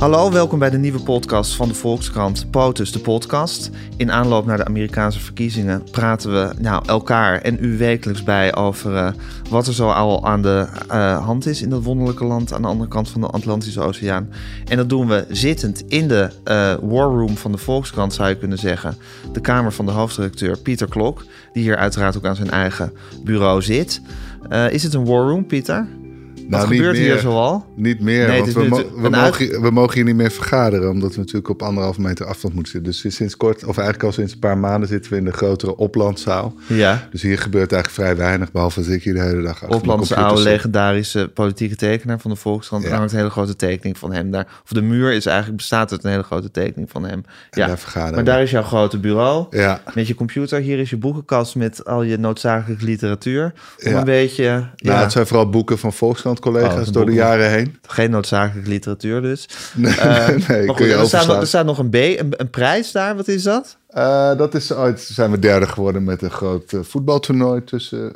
[0.00, 3.70] Hallo, welkom bij de nieuwe podcast van de Volkskrant, POTUS, de podcast.
[3.96, 8.92] In aanloop naar de Amerikaanse verkiezingen praten we nou, elkaar en u wekelijks bij over
[8.92, 9.10] uh,
[9.50, 12.68] wat er zo al aan de uh, hand is in dat wonderlijke land aan de
[12.68, 14.28] andere kant van de Atlantische Oceaan.
[14.68, 18.38] En dat doen we zittend in de uh, war room van de Volkskrant, zou je
[18.38, 18.96] kunnen zeggen.
[19.32, 22.92] De kamer van de hoofdredacteur Pieter Klok, die hier uiteraard ook aan zijn eigen
[23.24, 24.00] bureau zit.
[24.70, 25.86] is het een war room, Pieter?
[26.50, 27.66] Wat Nou, gebeurt hier zoal?
[27.76, 30.30] Niet meer, Nee, want is we, mo- we, mogen, hier- we mogen hier niet meer
[30.30, 32.92] vergaderen, omdat we natuurlijk op anderhalf meter afstand moeten zitten.
[33.02, 35.76] Dus sinds kort, of eigenlijk al sinds een paar maanden, zitten we in de grotere
[35.76, 36.54] oplandzaal.
[36.66, 37.08] Ja.
[37.10, 40.14] Dus hier gebeurt eigenlijk vrij weinig, behalve als ik hier de hele dag achter Oplandse
[40.14, 42.84] computer oude legendarische politieke tekenaar van de Volkskrant.
[42.84, 42.90] Ja.
[42.96, 44.46] hangt een hele grote tekening van hem daar.
[44.64, 47.22] Of de muur is eigenlijk, bestaat uit een hele grote tekening van hem.
[47.50, 48.30] Ja, daar vergaderen maar we.
[48.30, 49.46] daar is jouw grote bureau.
[49.50, 50.60] Ja, Met je computer.
[50.60, 53.52] Hier is je boekenkast met al je noodzakelijke literatuur.
[53.84, 53.98] Om Ja.
[53.98, 54.44] een beetje...
[54.44, 55.92] nou, ja, het zijn vooral boeken van
[56.40, 57.76] Volkskrant-collega's Oh, door de jaren heen.
[57.86, 59.48] Geen noodzakelijke literatuur dus.
[59.74, 61.40] Nee, Eh, nee maar goed, kun je er, staat nog, overslaan.
[61.40, 63.16] er staat nog een B, een, een prijs daar.
[63.16, 63.76] Wat is dat?
[63.88, 68.12] Eh, dat is ooit, zijn we derde geworden met een groot eh, voetbaltoernooi tussen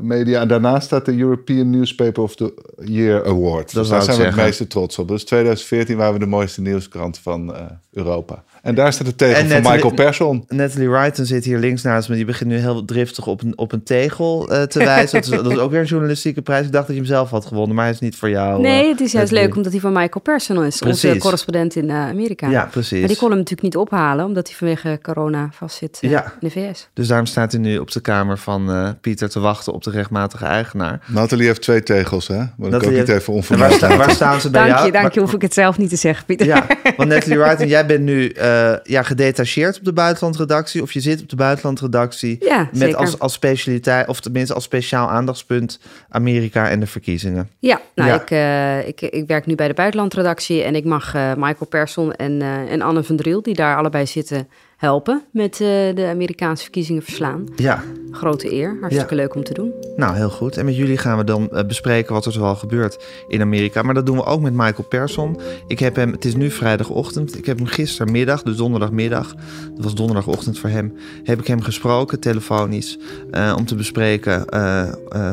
[0.00, 0.40] media.
[0.40, 3.72] En daarnaast staat de European Newspaper of the Year Award.
[3.72, 5.08] Dat dus daar zijn we het meeste trots op.
[5.08, 7.54] Dus 2014 waren we de mooiste nieuwskrant van
[7.92, 8.42] Europa.
[8.62, 10.44] En daar staat de tegel En van Michael Persson.
[10.48, 12.14] Natalie Wrighton zit hier links naast me.
[12.14, 15.20] Die begint nu heel driftig op een, op een tegel eh, te wijzen.
[15.20, 16.66] dat, is, dat is ook weer een journalistieke prijs.
[16.66, 18.60] Ik dacht dat je hem zelf had gewonnen, maar hij is niet voor jou.
[18.60, 19.42] Nee, eh, het is juist Natalie.
[19.46, 20.78] leuk omdat hij van Michael Persson is.
[20.78, 21.04] Precies.
[21.10, 22.48] Onze correspondent in eh, Amerika.
[22.50, 22.98] Ja, precies.
[22.98, 26.24] Maar die kon hem natuurlijk niet ophalen, omdat hij vanwege corona vastzit Ja.
[26.40, 26.88] in de VS.
[26.94, 29.90] Dus daarom staat hij nu op de kamer van eh, Pieter te wachten op de
[29.90, 31.00] rechtmatige eigenaar.
[31.06, 32.36] Nathalie heeft twee tegels, hè?
[32.36, 34.86] Maar ik ook niet heeft- even En waar, sta- waar staan ze bij Dank jou?
[34.86, 35.20] je, dank je.
[35.20, 36.46] Hoef ik het zelf niet te zeggen, Pieter.
[36.46, 40.82] Ja, want Natalie Wrighton, jij bent nu eh, ja, gedetacheerd op de buitenlandredactie.
[40.82, 42.36] Of je zit op de buitenlandredactie.
[42.40, 42.96] Ja, met zeker.
[42.96, 47.50] als, als specialiteit, of tenminste als speciaal aandachtspunt Amerika en de verkiezingen.
[47.58, 48.20] Ja, nou, Ja.
[48.20, 52.12] Ik, eh, ik, ik werk nu bij de buitenlandredactie en ik mag eh, Michael Persson
[52.12, 54.48] en, en Anne van Driel, die daar allebei zitten,
[54.80, 57.46] helpen met eh, de Amerikaanse verkiezingen verslaan.
[57.56, 59.72] Ja, Grote eer, hartstikke leuk om te doen.
[59.96, 60.56] nou heel goed.
[60.56, 63.82] En met jullie gaan we dan eh, bespreken wat er zoal gebeurt in Amerika.
[63.82, 65.40] Maar dat doen we ook met Michael Persson.
[65.66, 67.38] Ik heb hem, het is nu vrijdagochtend.
[67.38, 69.34] Ik heb hem gistermiddag, dus donderdagmiddag,
[69.74, 72.98] dat was donderdagochtend voor hem, heb ik hem gesproken, telefonisch,
[73.30, 74.44] eh, om te bespreken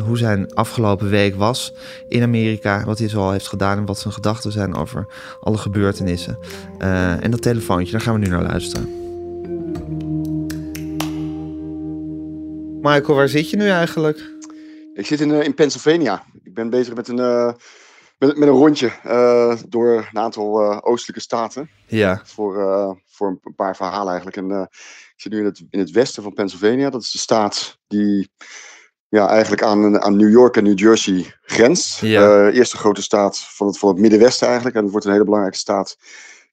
[0.05, 1.73] hoe zijn afgelopen week was
[2.09, 2.83] in Amerika.
[2.85, 5.07] Wat hij zoal heeft gedaan en wat zijn gedachten zijn over
[5.41, 6.37] alle gebeurtenissen.
[7.21, 9.06] En dat telefoontje, daar gaan we nu naar luisteren.
[12.81, 14.35] Michael, waar zit je nu eigenlijk?
[14.93, 16.23] Ik zit in, eh, in Pennsylvania.
[16.43, 17.53] Ik ben bezig met een, eh,
[18.17, 21.69] met, met een rondje eh, door een aantal oostelijke staten.
[21.87, 22.53] Ja, Voor,
[23.05, 24.37] voor een paar verhalen eigenlijk.
[24.37, 24.61] En,
[25.15, 26.89] ik zit nu in het, in het westen van Pennsylvania.
[26.89, 28.29] Dat is de staat die
[29.07, 32.01] ja, eigenlijk aan, aan New York en New Jersey grenst.
[32.01, 32.49] Ja.
[32.49, 34.75] Eerste grote staat van het, van het Middenwesten eigenlijk.
[34.75, 35.97] En het wordt een hele belangrijke staat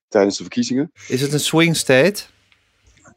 [0.08, 0.92] tijdens de verkiezingen.
[1.08, 2.22] is het een swing state?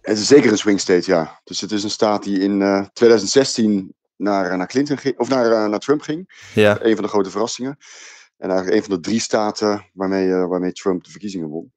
[0.08, 1.42] Het is zeker een swing state, ja.
[1.44, 5.52] Dus het is een staat die in eh, 2016 naar, naar, Clinton ging, of naar,
[5.52, 6.42] eh, naar Trump ging.
[6.54, 6.78] Ja.
[6.82, 7.78] Een van de grote verrassingen.
[8.38, 11.74] En eigenlijk een van de drie staten waarmee, eh, waarmee Trump de verkiezingen won.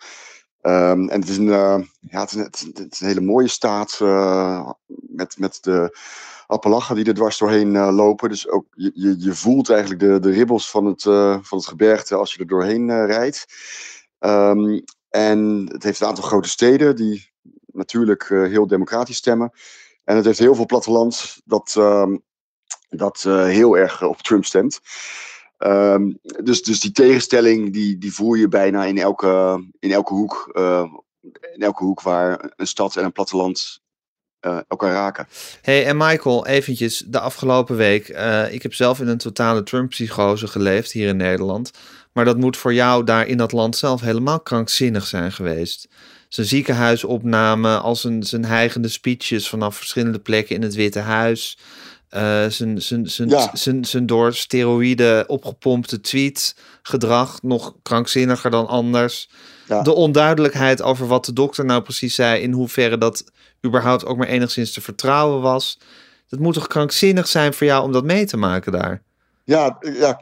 [0.61, 3.49] Ehm, en het is, een, eh, ja, het, is een, het is een- hele mooie
[3.49, 3.99] staat.
[4.01, 4.71] eh,
[5.09, 5.99] met, met de
[6.47, 8.29] Appalachen die er dwars doorheen eh, lopen.
[8.29, 11.67] Dus ook je, je, je voelt eigenlijk de, de ribbels van het, eh, van het
[11.67, 13.47] gebergte als je er doorheen eh, rijdt.
[14.19, 17.30] Ehm, en het heeft een aantal grote steden die
[17.81, 19.53] natuurlijk eh, heel democratisch stemmen.
[20.05, 22.17] En het heeft heel veel platteland dat, ehm,
[22.89, 24.81] dat eh, heel erg op Trump stemt.
[25.59, 30.51] Ehm, dus, dus die tegenstelling die, die voel je bijna in elke, in elke hoek.
[30.53, 30.85] eh,
[31.55, 33.81] in elke hoek waar een stad en een platteland
[34.41, 35.27] eh, elkaar raken.
[35.63, 38.09] Hey, en Michael, eventjes, de afgelopen week.
[38.09, 41.71] eh, ik heb zelf in een totale Trump-psychose geleefd hier in Nederland.
[42.13, 45.89] Maar dat moet voor jou daar in dat land zelf helemaal krankzinnig zijn geweest.
[46.31, 51.59] Zijn ziekenhuisopname, al zijn, zijn hijgende speeches vanaf verschillende plekken in het Witte Huis.
[52.09, 53.51] eh, zijn, zijn, zijn, Ja.
[53.53, 59.31] zijn, zijn door steroïden opgepompte tweetgedrag nog krankzinniger dan anders.
[59.69, 59.83] Ja.
[59.83, 63.25] De onduidelijkheid over wat de dokter nou precies zei, in hoeverre dat
[63.67, 65.79] überhaupt ook maar enigszins te vertrouwen was.
[66.29, 69.03] Dat moet toch krankzinnig zijn voor jou om dat mee te maken daar?
[69.45, 70.21] Ja, ja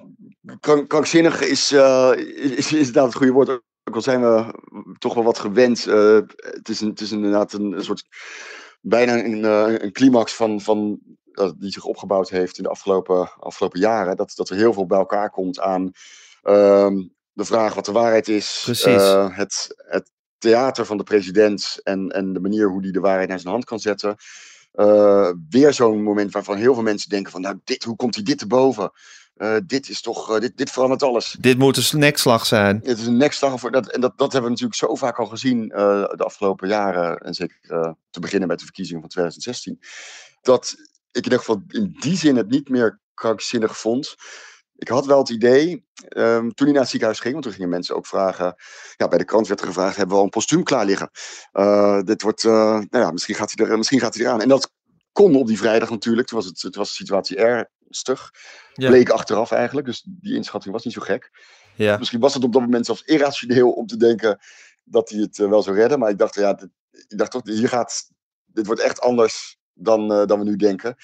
[0.60, 3.48] krank, krankzinnig is, eh, is, is inderdaad het goede woord.
[3.48, 4.44] Ook al zijn we
[4.98, 5.86] toch wel wat gewend.
[5.86, 8.04] eh, het, is een, het is inderdaad een, een soort.
[8.80, 10.60] bijna een, eh, een climax van.
[10.60, 10.98] van
[11.58, 14.16] die zich opgebouwd heeft in de afgelopen, afgelopen jaren.
[14.16, 15.90] Dat, dat er heel veel bij elkaar komt aan.
[16.42, 16.96] ehm,
[17.32, 18.60] de vraag wat de waarheid is.
[18.64, 18.84] Precies.
[18.86, 21.80] eh, het, het theater van de president.
[21.82, 24.16] En, en de manier hoe hij de waarheid naar zijn hand kan zetten.
[25.48, 28.38] Weer zo'n moment waarvan heel veel mensen denken van, nou, dit, hoe komt hij dit
[28.38, 28.90] te boven?
[29.38, 31.36] Eh, dit is toch, eh, dit, dit verandert alles.
[31.40, 32.80] Dit moet een nekslag zijn.
[32.84, 33.88] Het is een nekslag voor dat.
[33.88, 37.18] En dat, dat hebben we natuurlijk zo vaak al gezien eh, de afgelopen jaren.
[37.18, 37.56] En zeker
[38.10, 39.80] te beginnen met de verkiezingen van 2016.
[40.40, 40.74] Dat
[41.10, 44.14] ik in ieder geval in die zin het niet meer krankzinnig vond.
[44.76, 47.68] Ik had wel het idee, ehm, toen hij naar het ziekenhuis ging, want toen gingen
[47.68, 48.54] mensen ook vragen.
[48.96, 51.10] Ja, bij de krant werd er gevraagd: hebben we al een postuum klaar liggen?
[52.04, 54.40] Dit wordt, nou ja, misschien gaat, hij er, misschien gaat hij eraan.
[54.40, 54.72] En dat
[55.12, 56.28] kon op die vrijdag natuurlijk.
[56.28, 57.36] Toen was, het, toen was de situatie
[58.72, 58.88] Ja.
[58.88, 59.86] Bleek achteraf eigenlijk.
[59.86, 61.30] Dus die inschatting was niet zo gek.
[61.76, 61.98] Ja.
[61.98, 64.38] Misschien was het op dat moment zelfs irrationeel om te denken
[64.84, 65.98] dat hij het eh, wel zou redden.
[65.98, 68.10] Maar ik dacht, ja, dit, ik dacht toch, hier gaat,
[68.44, 70.96] dit wordt echt anders dan, eh, dan we nu denken.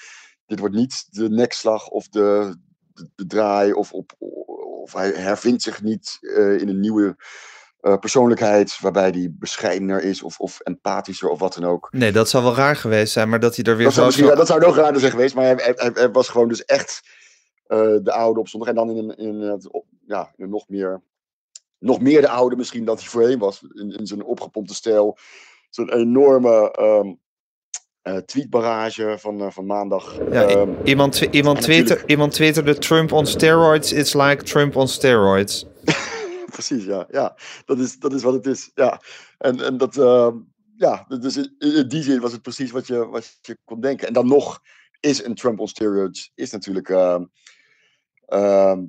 [0.45, 2.57] Dit wordt niet de nekslag of de,
[2.93, 7.15] de, de draai of, op, of hij hervindt zich niet eh, in een nieuwe
[7.85, 11.87] eh, persoonlijkheid waarbij hij bescheidener is of, of empathischer of wat dan ook.
[11.91, 14.09] Nee, dat zou wel raar geweest zijn, maar dat hij er weer Dat zo...
[14.09, 17.01] zou, zo- dat zou nog raarder zijn geweest, maar hij, hij, was gewoon dus echt
[17.67, 18.69] eh, de oude op zondag.
[18.69, 19.61] En dan in een, in een,
[20.07, 21.01] ja, in een nog, meer,
[21.79, 23.61] nog meer de oude misschien dan hij voorheen was.
[23.73, 25.17] In, in zijn opgepompte stijl.
[25.69, 26.71] Zo'n enorme
[28.01, 30.17] eh, tweetbarrage van, van maandag.
[30.31, 35.65] Ja, Ehm, iemand, iemand, twitter, iemand twitterde Trump on steroids, it's like Trump on steroids.
[36.55, 37.07] Precies, ja.
[37.11, 37.37] ja.
[37.65, 38.71] Dat, is, dat is wat het is.
[38.73, 39.01] Ja.
[39.37, 40.37] En, en dat, ehm,
[40.75, 44.07] ja, dus in, die zin was het precies wat je, wat je kon denken.
[44.07, 44.59] En dan nog
[44.99, 47.23] is een Trump on steroids is natuurlijk, ehm,
[48.25, 48.83] ehm,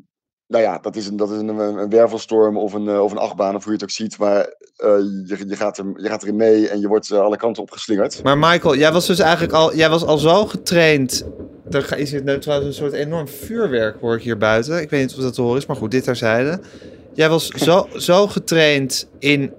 [0.46, 3.18] nou ja, dat is, een, dat is een, een wervelstorm of een, eh, of een
[3.18, 4.18] achtbaan, of hoe je het ook ziet.
[4.18, 4.40] Maar
[4.76, 7.62] eh, je, je, gaat er, je gaat erin mee en je wordt eh, alle kanten
[7.62, 8.22] opgeslingerd.
[8.22, 11.24] Maar Michael, jij was dus eigenlijk al, jij was al zo getraind.
[11.70, 14.80] Er is hier nou trouwens een soort enorm vuurwerk hoor ik hier buiten.
[14.80, 16.60] Ik weet niet of dat te horen is, maar goed, dit terzijde.
[17.16, 19.52] Jij was zo, zo getraind in,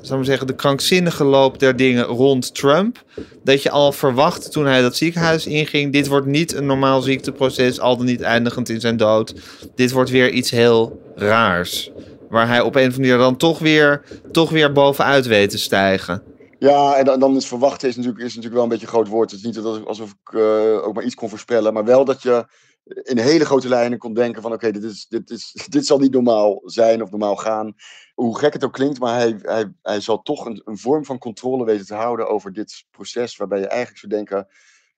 [0.00, 3.02] zou maar zeggen, de krankzinnige loop der dingen rond Trump.
[3.44, 5.92] Dat je al verwachtte toen hij dat ziekenhuis inging.
[5.92, 9.34] Dit wordt niet een normaal ziekteproces, al dan niet eindigend in zijn dood.
[9.74, 11.90] Dit wordt weer iets heel raars.
[12.28, 15.58] Waar hij op een of andere manier dan toch weer, toch weer bovenuit weet te
[15.58, 16.22] stijgen.
[16.58, 19.08] Ja, en dan, dan is verwachten is natuurlijk, is natuurlijk wel een beetje een groot
[19.08, 19.30] woord.
[19.30, 21.72] Het is niet alsof ik eh, ook maar iets kon voorspellen.
[21.72, 22.44] Maar wel dat je
[22.84, 24.52] in hele grote lijnen kon denken van...
[24.52, 27.74] oké, dit, is, dit, is, dit zal niet normaal zijn of normaal gaan.
[28.14, 31.64] Hoe gek het ook klinkt, maar hij, hij, hij zal toch een, vorm van controle
[31.64, 32.28] weten te houden...
[32.28, 34.46] over dit proces waarbij je eigenlijk zou denken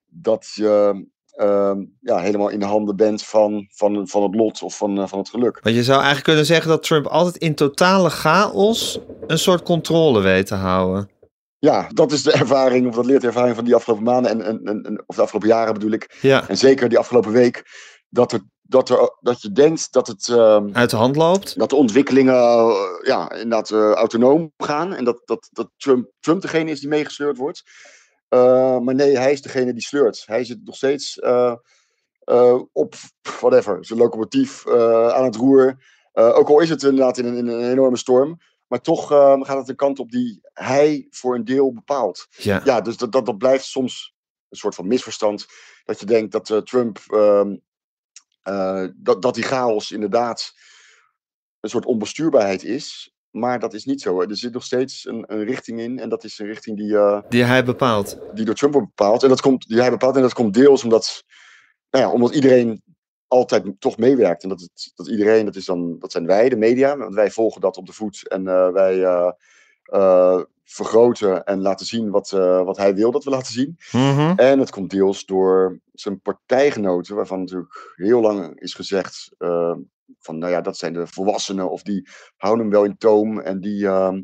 [0.07, 1.05] dat je...
[1.31, 5.07] ehm, ja, helemaal in de handen bent van, van, van het lot of van, eh,
[5.07, 5.59] van het geluk.
[5.63, 10.21] Want je zou eigenlijk kunnen zeggen dat Trump altijd in totale chaos een soort controle
[10.21, 11.12] weet te houden.
[11.63, 14.65] Ja, dat is de ervaring, of dat leert de ervaring van die afgelopen maanden en,
[14.65, 16.17] en, en, of de afgelopen jaren bedoel ik.
[16.21, 17.63] Ja, En zeker die afgelopen week,
[18.09, 21.59] dat, er, dat, er, dat je denkt dat, het, ehm, uit de hand loopt.
[21.59, 24.93] dat de ontwikkelingen eh, ja, inderdaad eh, autonoom gaan.
[24.93, 27.63] En dat, dat, dat Trump, Trump degene is die meegesleurd wordt.
[28.27, 30.23] Eh, maar nee, hij is degene die sleurt.
[30.25, 31.19] Hij zit nog steeds
[32.71, 32.95] op,
[33.39, 34.67] whatever, zijn locomotief
[35.13, 35.77] aan het roer.
[36.13, 38.37] Ook al is het inderdaad in een, in een enorme storm.
[38.73, 42.61] Maar toch eh, gaat het een kant op die hij voor een deel bepaalt Ja.
[42.63, 44.13] ja, dus dat, dat, dat blijft soms
[44.49, 45.45] een soort van misverstand.
[45.85, 47.55] Dat je denkt dat eh, Trump, ehm,
[48.41, 50.53] eh, dat, dat die chaos inderdaad
[51.59, 53.13] een soort onbestuurbaarheid is.
[53.29, 54.21] Maar dat is niet zo.
[54.21, 55.99] Er zit nog steeds een, een richting in.
[55.99, 58.17] En dat is een richting die, eh, Die hij bepaalt.
[58.33, 59.23] die door Trump wordt bepaald.
[59.23, 60.15] En dat komt, die hij bepaalt.
[60.15, 61.23] En dat komt deels omdat,
[61.89, 62.83] nou ja, omdat iedereen
[63.33, 64.43] altijd toch meewerkt.
[64.43, 66.97] En dat, het, dat iedereen, dat, is dan, dat zijn wij, de media.
[66.97, 68.27] Want wij volgen dat op de voet.
[68.27, 69.31] En eh, wij eh,
[69.83, 72.29] eh, vergroten en laten zien wat,
[72.65, 73.77] wat hij wil dat we laten zien.
[73.91, 74.33] Mhm.
[74.35, 79.29] En het komt deels door zijn partijgenoten, waarvan natuurlijk heel lang is gezegd
[80.19, 83.59] van, nou ja, dat zijn de volwassenen of die houden hem wel in toom en
[83.59, 84.21] die, ehm,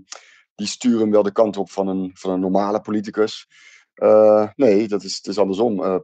[0.56, 3.48] die sturen hem wel de kant op van een, van een normale politicus.
[4.56, 6.04] Nee, dat is, het is andersom.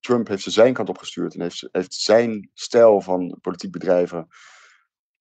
[0.00, 4.28] Trump heeft ze zijn kant op gestuurd en heeft, heeft zijn stijl van politiek bedrijven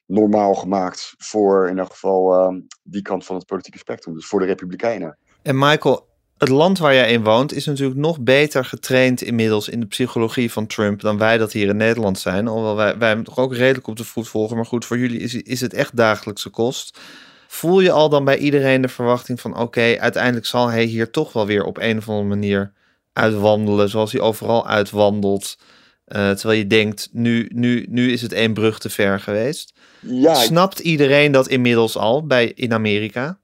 [0.06, 4.40] normaal gemaakt voor in elk geval ehm, die kant van het politieke spectrum, dus voor
[4.40, 5.18] de Republikeinen.
[5.42, 9.80] En Michael, het land waar jij in woont is natuurlijk nog beter getraind inmiddels in
[9.80, 12.48] de psychologie van Trump dan wij dat hier in Nederland zijn.
[12.48, 14.56] Alhoewel wij, wij hem toch ook redelijk op de voet volgen.
[14.56, 17.00] Maar goed, voor jullie is, is het echt dagelijkse kost.
[17.48, 21.34] Voel je al dan bij iedereen de verwachting van oké, uiteindelijk zal hij hier toch
[21.34, 22.74] wel weer op een of andere manier
[23.14, 25.58] uitwandelen zoals hij overal uitwandelt.
[26.06, 29.74] Eh, terwijl je denkt, nu, nu, nu is het één brug te ver geweest.
[30.00, 33.40] Ja, Snapt iedereen dat inmiddels al bij, in Amerika?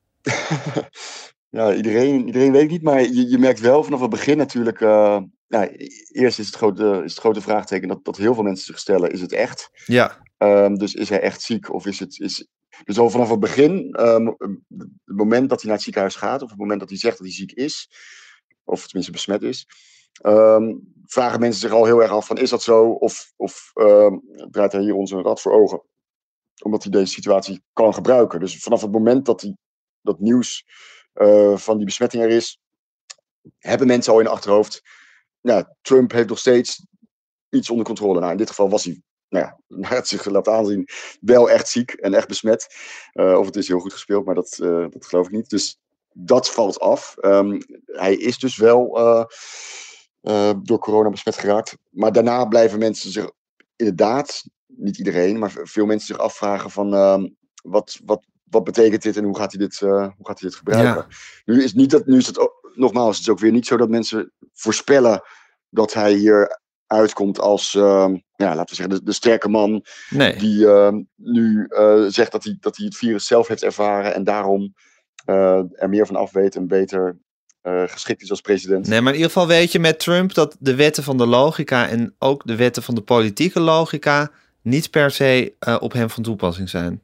[1.50, 4.82] Ja, iedereen, iedereen weet het niet, maar je, je merkt wel vanaf het begin natuurlijk.
[4.82, 5.18] eh,
[5.48, 5.70] nou,
[6.12, 9.12] eerst is het, grote, is het grote vraagteken dat, dat heel veel mensen zich stellen:
[9.12, 9.70] is het echt?
[9.86, 11.74] Ja, Ehm, dus is hij echt ziek?
[11.74, 12.20] Of is het.
[12.20, 12.48] Is,
[12.84, 14.26] dus al vanaf het begin, ehm,
[15.06, 17.28] het moment dat hij naar het ziekenhuis gaat, of het moment dat hij zegt dat
[17.28, 17.90] hij ziek is,
[18.66, 19.68] of tenminste besmet is,
[20.22, 20.74] ehm,
[21.06, 22.90] vragen mensen zich al heel erg af van is dat zo?
[22.90, 24.18] Of, of ehm,
[24.50, 25.82] draait hij hier ons een rad voor ogen?
[26.64, 28.40] Omdat hij deze situatie kan gebruiken.
[28.40, 29.58] Dus vanaf het moment dat hij,
[30.02, 30.66] dat nieuws
[31.14, 32.60] eh, van die besmetting er is,
[33.58, 34.82] hebben mensen al in het achterhoofd.
[35.42, 36.86] Nou, Trump heeft nog steeds
[37.50, 38.20] iets onder controle.
[38.20, 40.88] Nou, in dit geval was hij, nou ja, naar het zich laat aanzien,
[41.22, 42.76] wel echt ziek en echt besmet.
[43.14, 45.50] Uh, of het is heel goed gespeeld, maar dat, uh, dat geloof ik niet.
[45.50, 45.80] Dus
[46.18, 47.16] dat valt af.
[47.22, 49.00] Um, hij is dus wel
[50.22, 51.78] uh, door corona besmet geraakt.
[51.90, 53.32] Maar daarna blijven mensen zich
[53.76, 57.24] inderdaad, niet iedereen, maar veel mensen zich afvragen van uh,
[57.64, 60.58] wat, wat, wat betekent dit en hoe gaat hij dit, uh, hoe gaat hij dit
[60.58, 61.06] gebruiken?
[61.10, 61.16] Ja.
[61.54, 63.78] Nu is, niet dat, nu is het ook, nogmaals, het is ook weer niet zo
[63.78, 65.22] dat mensen voorspellen
[65.70, 69.86] dat hij hier uitkomt als, uh, ja, laten we zeggen, de, de sterke man.
[70.10, 70.38] Nee.
[70.38, 70.68] Die
[71.16, 71.68] nu
[72.08, 74.74] zegt dat hij, dat hij het virus zelf heeft ervaren en daarom
[75.26, 77.18] er meer van af weet en beter
[77.64, 78.88] uh, geschikt is als president.
[78.88, 81.88] Nee, maar in ieder geval weet je met Trump dat de wetten van de logica
[81.90, 86.24] en ook de wetten van de politieke logica niet per se uh, op hem van
[86.24, 87.02] toepassing zijn.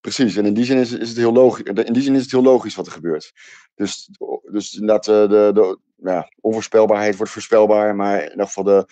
[0.00, 1.62] Precies, en in die zin is, is, het heel logisch.
[1.62, 3.32] In die zin is het heel logisch wat er gebeurt.
[3.74, 4.10] Dus,
[4.50, 5.78] dus inderdaad, de, de, de
[6.10, 8.86] ja, onvoorspelbaarheid wordt voorspelbaar, maar in ieder geval de,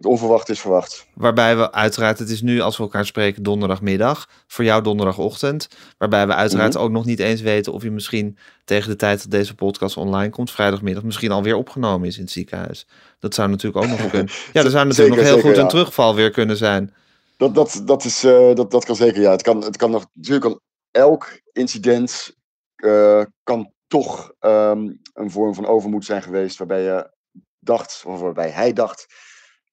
[0.00, 1.06] het onverwacht is verwacht.
[1.14, 5.68] Waarbij we uiteraard, het is nu als we elkaar spreken donderdagmiddag, voor jou donderdagochtend.
[5.98, 6.86] Waarbij we uiteraard mm -hmm.
[6.86, 10.30] ook nog niet eens weten of je misschien tegen de tijd dat deze podcast online
[10.30, 12.86] komt, vrijdagmiddag, misschien alweer opgenomen is in het ziekenhuis.
[13.18, 14.28] Dat zou natuurlijk ook nog kunnen.
[14.52, 15.68] Ja, er zou natuurlijk zeker, nog heel zeker, goed een ja.
[15.68, 16.94] terugval weer kunnen zijn.
[17.36, 19.30] Dat, dat, dat, is, uh, dat, dat kan zeker, ja.
[19.30, 22.36] Het kan, het kan nog, natuurlijk kan elk incident
[22.76, 27.10] uh, kan toch um, een vorm van overmoed zijn geweest, waarbij je
[27.58, 29.06] dacht, of waarbij hij dacht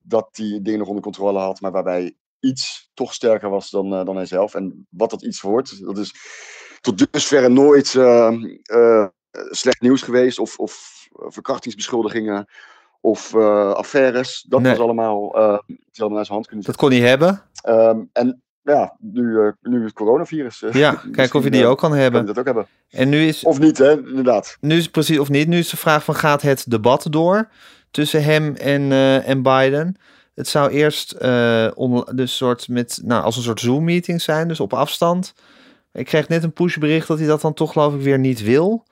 [0.08, 4.06] dat hij dingen nog onder controle had, maar waarbij iets toch sterker was dan, uh,
[4.06, 4.54] dan hij zelf.
[4.56, 6.14] En wat dat iets wordt, dat is
[6.82, 8.32] tot dusver nooit uh,
[8.72, 9.06] uh,
[9.50, 12.46] slecht nieuws geweest, of, of verkrachtingsbeschuldigingen,
[13.02, 14.46] of affaires.
[14.50, 14.72] Dat nee.
[14.72, 16.66] was allemaal, hadden naar zijn hand kunnen zetten.
[16.66, 17.42] Dat kon hij hebben?
[17.66, 20.64] Um, en ja, nu, nu het coronavirus.
[20.72, 22.26] ja, kijk of je die ook kan hebben.
[22.26, 22.68] Kan dat ook hebben.
[22.90, 24.58] En nu is, of niet, hè, inderdaad.
[24.62, 25.48] Nu is precies, of niet.
[25.48, 27.50] Nu is de vraag van, gaat het debat door?
[27.98, 29.96] Tussen hem en, uh, en Biden.
[30.36, 34.60] Het zou eerst uh, on, dus soort met, nou, als een soort Zoom-meeting zijn, dus
[34.60, 35.34] op afstand.
[35.94, 38.86] Ik kreeg net een pushbericht dat hij dat dan toch geloof ik weer niet wil.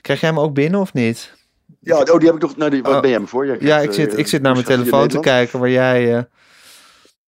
[0.00, 1.32] Krijg jij hem ook binnen of niet?
[1.80, 2.56] Ja, oh, die heb ik nog.
[2.56, 3.00] Nou, die, wat oh.
[3.00, 3.46] ben jij me voor?
[3.46, 6.26] Jij ja, ik zit, uh, ik zit naar mijn telefoon te kijken waar jij.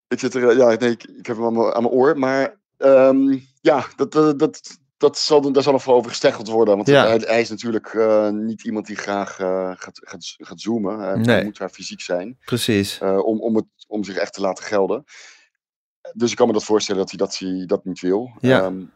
[0.09, 2.19] Ik zit er, ja, nee, ik, ik heb hem aan mijn, aan mijn oor.
[2.19, 6.77] Maar um, ja, dat, dat, dat, dat zal, daar zal nog over gesteggeld worden.
[6.77, 7.07] Want ja.
[7.07, 10.99] hij, hij, is natuurlijk uh, niet iemand die graag uh, gaat, gaat, gaat zoomen.
[10.99, 11.35] Uh, nee.
[11.35, 12.39] Hij moet daar fysiek zijn.
[12.45, 12.99] Precies.
[13.01, 15.05] om, om, het, om zich echt te laten gelden.
[16.13, 18.31] Dus ik kan me dat voorstellen dat hij dat, hij dat niet wil.
[18.41, 18.65] Ja.
[18.65, 18.93] Um,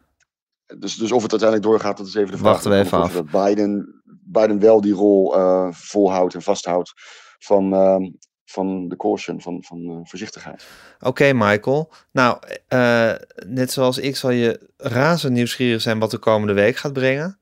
[0.78, 2.52] dus, dus of het uiteindelijk doorgaat, dat is even de vraag.
[2.52, 3.12] Wachten we even af.
[3.12, 5.34] Dat Biden, Biden wel die rol
[5.70, 6.92] volhoudt en vasthoudt
[7.38, 7.68] van,
[8.54, 10.66] van de caution, van, van uh, voorzichtigheid.
[10.96, 11.90] Oké, okay, Michael.
[12.12, 13.12] Nou, uh,
[13.46, 17.38] net zoals ik zal je razend nieuwsgierig zijn wat de komende week gaat brengen.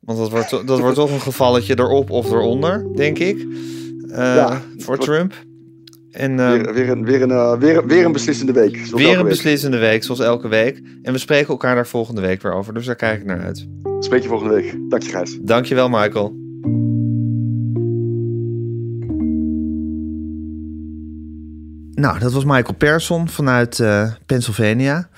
[0.00, 3.36] Want dat wordt, dat wordt toch een gevalletje erop of eronder, denk ik.
[3.38, 5.34] Uh, ja, voor Trump.
[6.10, 8.76] En, weer, weer, een, weer, een, weer, weer een beslissende week.
[8.76, 9.90] Weer een beslissende week.
[9.90, 10.82] week, zoals elke week.
[11.02, 12.74] En we spreken elkaar daar volgende week weer over.
[12.74, 13.68] Dus daar kijk ik naar uit.
[14.00, 14.76] Spreek je volgende week.
[14.88, 15.38] Dank je, Gijs.
[15.40, 16.41] Dank je wel, Michael.
[21.94, 25.08] Nou, dat was Michael Persson vanuit uh, Pennsylvania.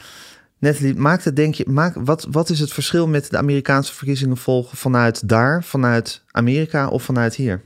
[0.59, 4.77] Natalie, maakt het, denk je, wat, wat is het verschil met de Amerikaanse verkiezingen volgen
[4.77, 7.63] vanuit daar, vanuit Amerika of vanuit hier?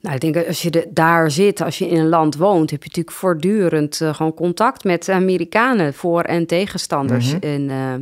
[0.00, 2.82] Nou, ik denk als je de, daar zit, als je in een land woont, heb
[2.82, 7.50] je natuurlijk voortdurend uh, gewoon contact met Amerikanen, voor- en tegenstanders mm -hmm.
[7.50, 7.94] in, uh,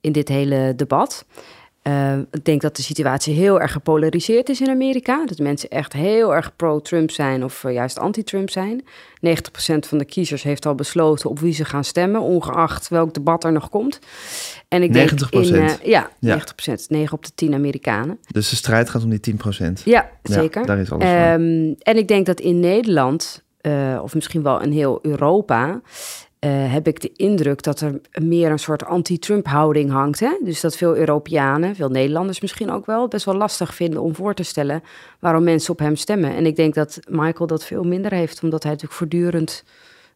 [0.00, 1.24] in dit hele debat.
[1.82, 5.26] Uh, ik denk dat de situatie heel erg gepolariseerd is in Amerika.
[5.26, 8.82] Dat mensen echt heel erg pro-Trump zijn of uh, juist anti-Trump zijn.
[8.82, 8.84] 90%
[9.78, 13.52] van de kiezers heeft al besloten op wie ze gaan stemmen, ongeacht welk debat er
[13.52, 13.98] nog komt.
[14.68, 14.92] En ik 90%?
[14.94, 16.42] Denk in, uh, ja, ja, 90%.
[16.88, 18.18] 9 op de 10 Amerikanen.
[18.32, 19.72] Dus de strijd gaat om die 10%?
[19.84, 20.60] Ja, zeker.
[20.60, 23.42] Ja, daar is alles um, En ik denk dat in Nederland,
[24.02, 25.80] of misschien wel in heel Europa...
[26.40, 30.20] Uh, heb ik de indruk dat er meer een soort anti-Trump-houding hangt.
[30.20, 30.38] Hè?
[30.44, 34.34] Dus dat veel Europeanen, veel Nederlanders misschien ook wel, best wel lastig vinden om voor
[34.34, 34.82] te stellen
[35.18, 36.34] waarom mensen op hem stemmen.
[36.34, 39.64] En ik denk dat Michael dat veel minder heeft, omdat hij natuurlijk voortdurend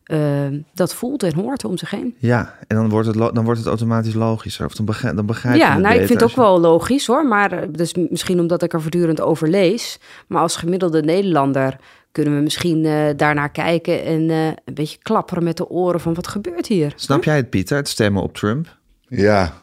[0.07, 2.15] uh, dat voelt en hoort om zich heen.
[2.19, 4.67] Ja, en dan wordt het, dan wordt het automatisch logischer.
[4.67, 6.41] Of dan begrijp, dan begrijp ja, je nou, ik vind het ook je...
[6.41, 7.27] wel logisch hoor.
[7.27, 9.99] Maar dus misschien omdat ik er voortdurend over lees.
[10.27, 11.77] Maar als gemiddelde Nederlander
[12.13, 16.15] kunnen we misschien uh, daarnaar kijken en uh, een beetje klapperen met de oren van
[16.15, 16.93] wat gebeurt hier.
[16.97, 18.77] Snap jij het, Pieter, het stemmen op Trump?
[19.09, 19.63] Ja,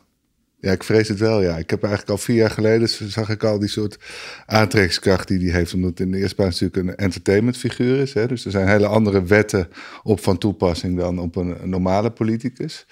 [0.61, 1.57] Ja, ik vrees het wel, ja.
[1.57, 3.97] Ik heb eigenlijk al vier jaar geleden zag ik al die soort
[4.45, 5.73] aantrekkingskracht die hij heeft.
[5.73, 8.13] Omdat het in de eerste plaats natuurlijk een entertainmentfiguur is.
[8.13, 8.27] Hè?
[8.27, 9.69] Dus er zijn hele andere wetten
[10.03, 12.85] op van toepassing dan op een, normale politicus.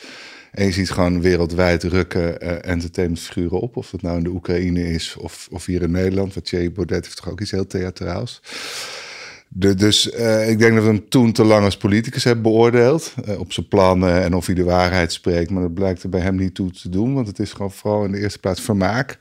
[0.51, 3.77] En je ziet gewoon wereldwijd rukken uh, entertainmentfiguren op.
[3.77, 6.33] Of het nou in de Oekraïne is of, of hier in Nederland.
[6.33, 8.41] Want Thierry Baudet heeft toch ook iets heel theatraals.
[9.49, 13.13] De, dus uh, ik denk dat we hem toen te lang als politicus hebben beoordeeld.
[13.27, 15.49] Uh, op zijn plannen en of hij de waarheid spreekt.
[15.49, 17.13] Maar dat blijkt er bij hem niet toe te doen.
[17.13, 19.17] Want het is gewoon vooral in de eerste plaats vermaak.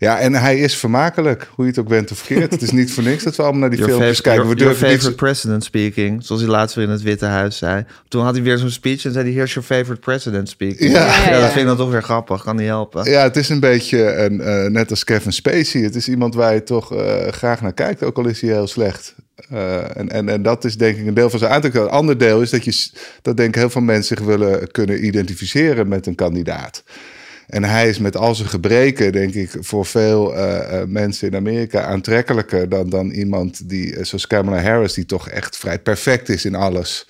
[0.00, 2.52] Ja, en hij is vermakelijk, hoe je het ook bent of keert.
[2.52, 4.42] het is niet voor niks dat we allemaal naar die your filmpjes kijken.
[4.42, 5.16] Your, we your favorite niet...
[5.16, 7.84] president speaking, zoals hij laatst weer in het Witte Huis zei.
[8.08, 10.92] Toen had hij weer zo'n speech en zei hij, here's your favorite president speaking.
[10.92, 13.10] Ja, ja, ja, dat vind ik dan toch weer grappig, kan niet helpen.
[13.10, 15.80] Ja, het is een beetje een, uh, net als Kevin Spacey.
[15.80, 18.66] Het is iemand waar je toch uh, graag naar kijkt, ook al is hij heel
[18.66, 19.14] slecht.
[19.52, 21.84] Uh, en, en, en dat is denk ik een deel van zijn aantrekking.
[21.84, 22.90] Een ander deel is dat, je,
[23.22, 26.82] dat denk ik heel veel mensen zich willen kunnen identificeren met een kandidaat.
[27.50, 31.82] En hij is met al zijn gebreken, denk ik, voor veel uh, mensen in Amerika
[31.82, 36.54] aantrekkelijker dan, dan iemand die, zoals Kamala Harris, die toch echt vrij perfect is in
[36.54, 37.08] alles.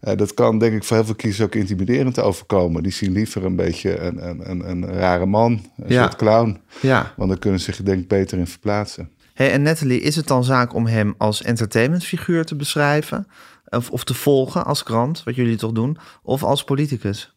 [0.00, 2.82] Uh, dat kan denk ik voor heel veel kiezers ook intimiderend overkomen.
[2.82, 6.02] Die zien liever een beetje een, een, een, een rare man, een ja.
[6.02, 6.60] soort clown.
[6.80, 7.12] Ja.
[7.16, 9.10] Want dan kunnen ze zich denk ik beter in verplaatsen.
[9.34, 13.26] Hey, en Natalie, is het dan zaak om hem als entertainmentfiguur te beschrijven?
[13.68, 15.98] Of, of te volgen als krant, wat jullie toch doen?
[16.22, 17.34] Of als politicus?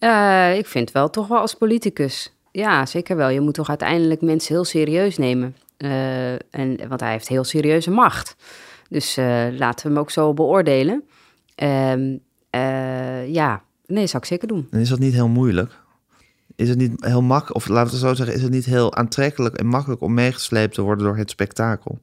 [0.00, 2.32] Uh, ik vind wel toch wel als politicus.
[2.52, 3.28] Ja, zeker wel.
[3.28, 5.56] Je moet toch uiteindelijk mensen heel serieus nemen.
[5.78, 8.36] Uh, en, want hij heeft heel serieuze macht.
[8.88, 11.04] Dus uh, laten we hem ook zo beoordelen.
[11.54, 12.16] Ehm,
[13.26, 14.66] ja, nee, zou ik zeker doen.
[14.70, 15.78] En is dat niet heel moeilijk?
[16.56, 19.56] Is het niet heel makkelijk, of laten we zo zeggen, is het niet heel aantrekkelijk
[19.56, 21.98] en makkelijk om meegesleept te worden door het spektakel?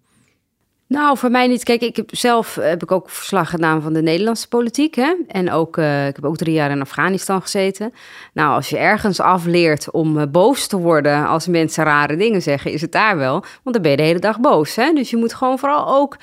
[0.88, 1.64] Nou, voor mij niet.
[1.64, 4.96] Kijk, ik heb zelf eh, heb ik ook verslag gedaan van de Nederlandse politiek.
[4.96, 5.16] Hè?
[5.28, 7.94] En ook, uh, ik heb ook drie jaar in Afghanistan gezeten.
[8.34, 12.72] Nou, als je ergens afleert om uh, boos te worden als mensen rare dingen zeggen,
[12.72, 13.44] is het daar wel.
[13.64, 14.76] Want dan ben je de hele dag boos.
[14.76, 14.94] Hè?
[14.94, 16.18] Dus je moet gewoon vooral ook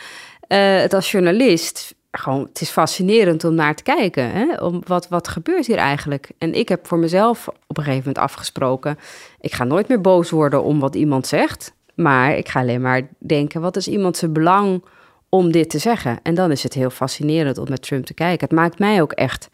[0.48, 1.94] het als journalist.
[2.10, 4.30] Gewoon, het is fascinerend om naar te kijken.
[4.30, 4.54] Hè?
[4.54, 6.30] Om wat, wat gebeurt hier eigenlijk?
[6.38, 8.98] En ik heb voor mezelf op een gegeven moment afgesproken.
[9.40, 11.74] Ik ga nooit meer boos worden om wat iemand zegt.
[11.94, 14.84] Maar ik ga alleen maar denken, wat is iemand zijn belang
[15.28, 16.18] om dit te zeggen?
[16.22, 18.48] En dan is het heel fascinerend om met Trump te kijken.
[18.48, 19.48] Het maakt mij ook echt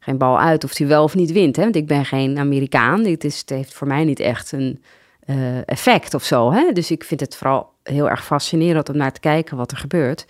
[0.00, 1.56] geen bal uit of hij wel of niet wint.
[1.56, 1.62] Hè?
[1.62, 3.02] Want ik ben geen Amerikaan.
[3.02, 4.82] Dit is, het heeft voor mij niet echt een
[5.26, 6.52] uh, effect of zo.
[6.52, 6.72] Hè?
[6.72, 10.26] Dus ik vind het vooral heel erg fascinerend om naar te kijken wat er gebeurt.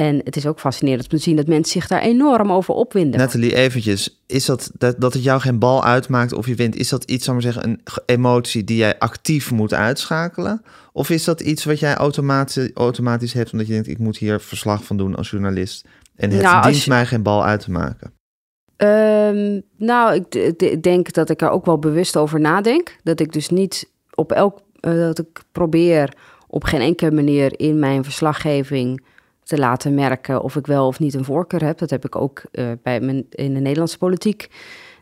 [0.00, 3.20] En het is ook fascinerend om te zien dat mensen zich daar enorm over opwinden.
[3.20, 6.88] Natalie, eventjes, is dat, dat, dat het jou geen bal uitmaakt of je wint, is
[6.88, 10.62] dat iets, zal maar zeggen, een emotie die jij actief moet uitschakelen?
[10.92, 14.40] Of is dat iets wat jij automatisch, automatisch hebt omdat je denkt, ik moet hier
[14.40, 18.12] verslag van doen als journalist en het nou, dient mij geen bal uit te maken?
[18.76, 22.96] Um, nou, ik, ik, denk dat ik er ook wel bewust over nadenk.
[23.02, 26.12] Dat ik dus niet op elk, uh, dat ik probeer
[26.46, 29.02] op geen enkele manier in mijn verslaggeving
[29.48, 31.78] te laten merken of ik wel of niet een voorkeur heb.
[31.78, 34.48] Dat heb ik ook uh, bij mijn, in de Nederlandse politiek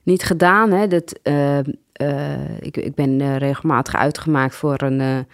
[0.03, 0.71] niet gedaan.
[0.71, 0.87] Hè.
[0.87, 1.59] Dat, uh,
[2.03, 5.27] uh, ik, ik ben regelmatig uitgemaakt voor een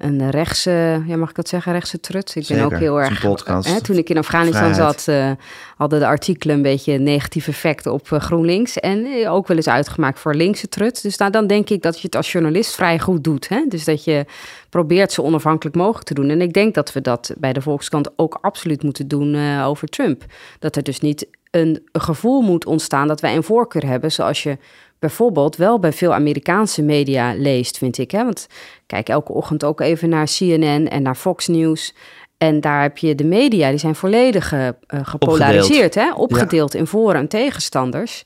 [0.00, 2.34] een rechtse, ja, mag ik dat zeggen, rechtse trut.
[2.34, 3.22] Ik ben ook heel erg.
[3.66, 5.30] Hè, toen ik in Afghanistan zat, uh,
[5.76, 8.80] hadden de artikelen een beetje negatief effect op uh, GroenLinks.
[8.80, 11.02] En uh, ook wel eens uitgemaakt voor linkse trut.
[11.02, 13.48] Dus nou, dan denk ik dat je het als journalist vrij goed doet.
[13.48, 13.64] Hè?
[13.68, 14.24] Dus dat je
[14.68, 16.30] probeert zo onafhankelijk mogelijk te doen.
[16.30, 20.24] En ik denk dat we dat bij de Volkskrant ook absoluut moeten doen over Trump.
[20.58, 24.42] Dat er dus niet een, een gevoel moet ontstaan dat wij een voorkeur hebben, zoals
[24.42, 24.58] je
[25.00, 28.10] bijvoorbeeld wel bij veel Amerikaanse media leest, vind ik.
[28.10, 28.24] Hè?
[28.24, 28.46] Want
[28.86, 31.94] kijk elke ochtend ook even naar CNN en naar Fox News.
[32.38, 36.12] En daar heb je de media, die zijn volledig uh, gepolariseerd, opgedeeld, hè?
[36.12, 38.24] opgedeeld in voor- en tegenstanders.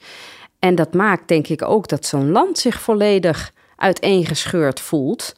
[0.59, 5.35] En dat maakt denk ik ook dat zo'n land zich volledig uiteengescheurd voelt.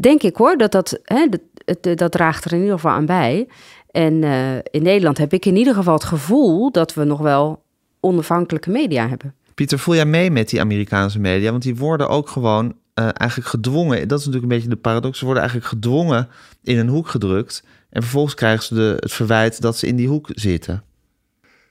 [0.00, 3.48] Denk ik hoor, dat dat, hè, dat, dat, draagt er in ieder geval aan bij.
[3.90, 7.62] En uh, in Nederland heb ik in ieder geval het gevoel dat we nog wel
[8.00, 9.34] onafhankelijke media hebben.
[9.58, 11.50] Pieter, voel jij mee met die Amerikaanse media?
[11.50, 14.08] Want die worden ook gewoon uh, eigenlijk gedwongen.
[14.08, 15.18] Dat is natuurlijk een beetje de paradox.
[15.18, 16.28] Ze worden eigenlijk gedwongen
[16.62, 17.62] in een hoek gedrukt.
[17.90, 20.82] En vervolgens krijgen ze de, het verwijt dat ze in die hoek zitten.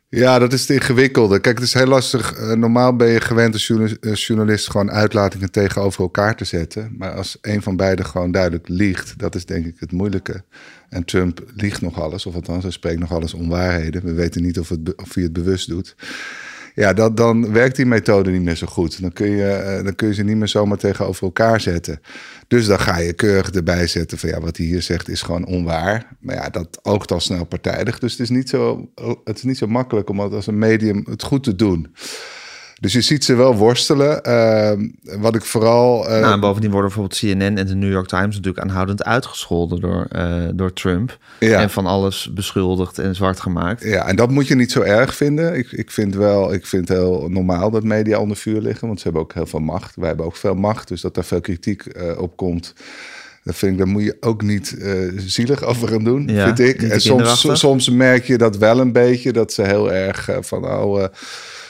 [0.09, 1.39] Ja, dat is het ingewikkelde.
[1.39, 2.39] Kijk, het is heel lastig.
[2.39, 6.95] Uh, normaal ben je gewend als eh, journalist gewoon uitlatingen tegenover elkaar te zetten.
[6.97, 10.43] Maar als een van beiden gewoon duidelijk liegt, dat is denk ik het moeilijke.
[10.89, 14.03] En Trump liegt nog alles, of althans, hij spreekt nog alles onwaarheden.
[14.03, 15.95] We weten niet of, het, of hij het bewust doet
[16.77, 19.01] ja, dat, dan werkt die methode niet meer zo goed.
[19.01, 22.01] Dan kun, je, eh, dan kun je ze niet meer zomaar tegenover elkaar zetten.
[22.47, 25.45] Dus dan ga je keurig erbij zetten van ja, wat hij hier zegt is gewoon
[25.45, 26.15] onwaar.
[26.19, 27.99] Maar ja, dat oogt al snel partijdig.
[27.99, 28.89] Dus het is niet zo,
[29.23, 31.95] het is niet zo makkelijk om als een medium het goed te doen.
[32.79, 34.23] Dus je ziet ze wel worstelen.
[34.23, 36.03] Ehm, wat ik vooral.
[36.03, 39.79] Uh, nou, en bovendien worden bijvoorbeeld CNN en de New York Times natuurlijk aanhoudend uitgescholden
[39.79, 41.17] door, uh, door Trump.
[41.39, 41.61] Ja.
[41.61, 43.83] En van alles beschuldigd en zwart gemaakt.
[43.83, 45.55] Ja, en dat moet je niet zo erg vinden.
[45.55, 48.99] Ik, ik vind wel, ik vind het heel normaal dat media onder vuur liggen, want
[48.99, 49.95] ze hebben ook heel veel macht.
[49.95, 52.73] Wij hebben ook veel macht, dus dat daar veel kritiek uh, op komt.
[53.43, 54.75] Dat vind ik, daar moet je ook niet
[55.15, 56.81] zielig over gaan doen, ja, vind ik.
[56.81, 61.03] En soms, soms merk je dat wel een beetje, dat ze heel erg van, oh,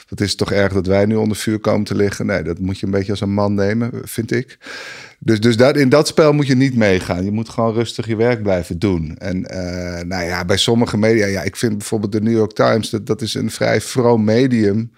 [0.08, 2.26] dat is toch erg dat wij nu onder vuur komen te liggen.
[2.26, 4.58] Nee, dat moet je een beetje als een man nemen, vind ik.
[5.18, 7.24] Dus, dus dat, in dat spel moet je niet meegaan.
[7.24, 9.16] Je moet gewoon rustig je werk blijven doen.
[9.18, 12.90] En uh, nou ja, bij sommige media, ja, ik vind bijvoorbeeld de New York Times,
[12.90, 14.90] dat, dat is een vrij vroom medium.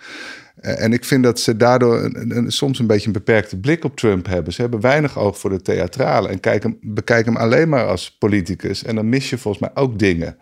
[0.62, 3.96] Uh, en ik vind dat ze daardoor een, soms een beetje een beperkte blik op
[3.96, 4.52] Trump hebben.
[4.52, 8.84] Ze hebben weinig oog voor de theatrale en kijken, bekijken hem alleen maar als politicus.
[8.84, 10.36] En dan mis je volgens mij ook dingen.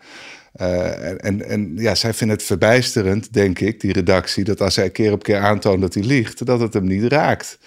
[0.55, 4.89] Uh, en, en ja, zij vinden het verbijsterend, denk ik, die redactie, dat als hij
[4.89, 7.57] keer op keer aantoont dat hij liegt, dat het hem niet raakt.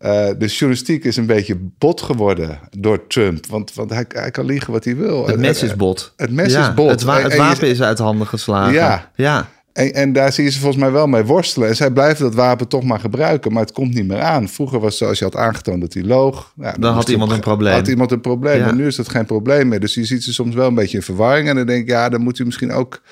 [0.00, 3.46] Uh, de journalistiek is een beetje bot geworden door Trump.
[3.46, 5.26] Want, want hij, hij kan liegen wat hij wil.
[5.26, 6.12] Het mes is bot.
[6.16, 6.90] Het mes is bot.
[6.90, 8.72] Het, wa het wapen is uit handen geslagen.
[8.72, 9.10] Ja.
[9.14, 9.48] ja.
[9.72, 11.68] En, en, daar zie je ze volgens mij wel mee worstelen.
[11.68, 14.48] En zij blijven dat wapen toch maar gebruiken, maar het komt niet meer aan.
[14.48, 16.52] Vroeger was het zo, als je had aangetoond dat hij loog...
[16.56, 17.72] dan, dan had iemand een probleem.
[17.72, 19.80] Had iemand een probleem, maar nu is dat geen probleem meer.
[19.80, 21.48] Dus je ziet ze soms wel een beetje in verwarring.
[21.48, 23.02] En dan denk ik, ja, dan moet u misschien ook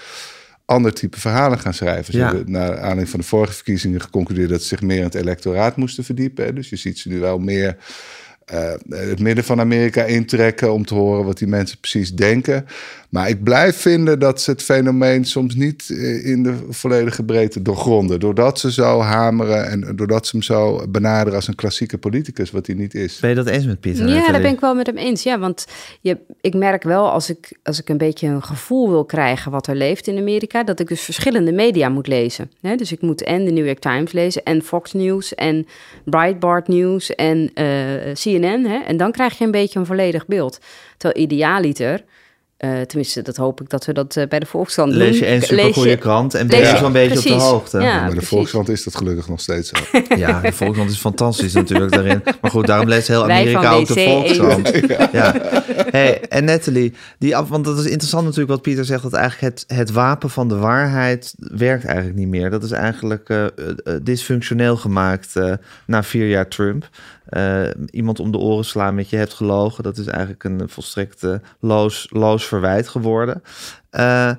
[0.64, 2.12] ander type verhalen gaan schrijven.
[2.12, 2.26] Ze ja.
[2.26, 4.48] hebben naar aanleiding van de vorige verkiezingen geconcludeerd...
[4.48, 6.54] dat ze zich meer in het electoraat moesten verdiepen.
[6.54, 7.76] Dus je ziet ze nu wel meer
[8.52, 12.66] uh, het midden van Amerika intrekken om te horen wat die mensen precies denken.
[13.08, 17.62] Maar ik blijf vinden dat ze het fenomeen soms niet eh, in de volledige breedte
[17.62, 18.20] doorgronden.
[18.20, 22.66] Doordat ze zo hameren en doordat ze hem zo benaderen als een klassieke politicus, wat
[22.66, 23.18] hij niet is.
[23.18, 24.08] Ben je dat eens met Pieter?
[24.08, 25.22] Ja, daar ben ik wel met hem eens.
[25.22, 25.66] Ja, want
[26.00, 29.66] je, ik merk wel als ik, als ik een beetje een gevoel wil krijgen wat
[29.66, 32.50] er leeft in Amerika, dat ik dus verschillende media moet lezen.
[32.60, 35.66] dus ik moet en de New York Times lezen en Fox News en
[36.04, 37.64] Breitbart News en uh,
[38.12, 38.64] CNN.
[38.64, 38.78] Hè?
[38.86, 40.58] En dan krijg je een beetje een volledig beeld.
[40.96, 42.04] Terwijl idealiter
[42.64, 44.98] uh, tenminste, dat hoop ik dat we dat uh, bij de Volkskrant doen.
[45.00, 47.32] Lees je een supergoeie krant en ben je zo'n beetje precies.
[47.32, 47.80] op de hoogte.
[47.80, 49.76] Ja, bij de Volkskrant is dat gelukkig nog steeds zo.
[50.16, 52.22] ja, de Volkskrant is fantastisch natuurlijk daarin.
[52.40, 54.68] Maar goed, daarom leest heel Amerika ook de Volkskrant.
[54.88, 55.08] ja.
[55.12, 55.34] ja.
[55.90, 59.02] Hey, en Natalie, die, want dat is interessant natuurlijk wat Pieter zegt...
[59.02, 62.50] dat eigenlijk het, het wapen van de waarheid werkt eigenlijk niet meer.
[62.50, 63.46] Dat is eigenlijk uh,
[64.02, 65.32] dysfunctioneel gemaakt
[65.86, 66.88] na vier jaar Trump
[67.30, 69.82] uh, iemand om de oren slaan met je hebt gelogen.
[69.82, 71.26] Dat is eigenlijk een volstrekt
[71.60, 73.42] loos, loos verwijt geworden.
[73.90, 74.32] Uh,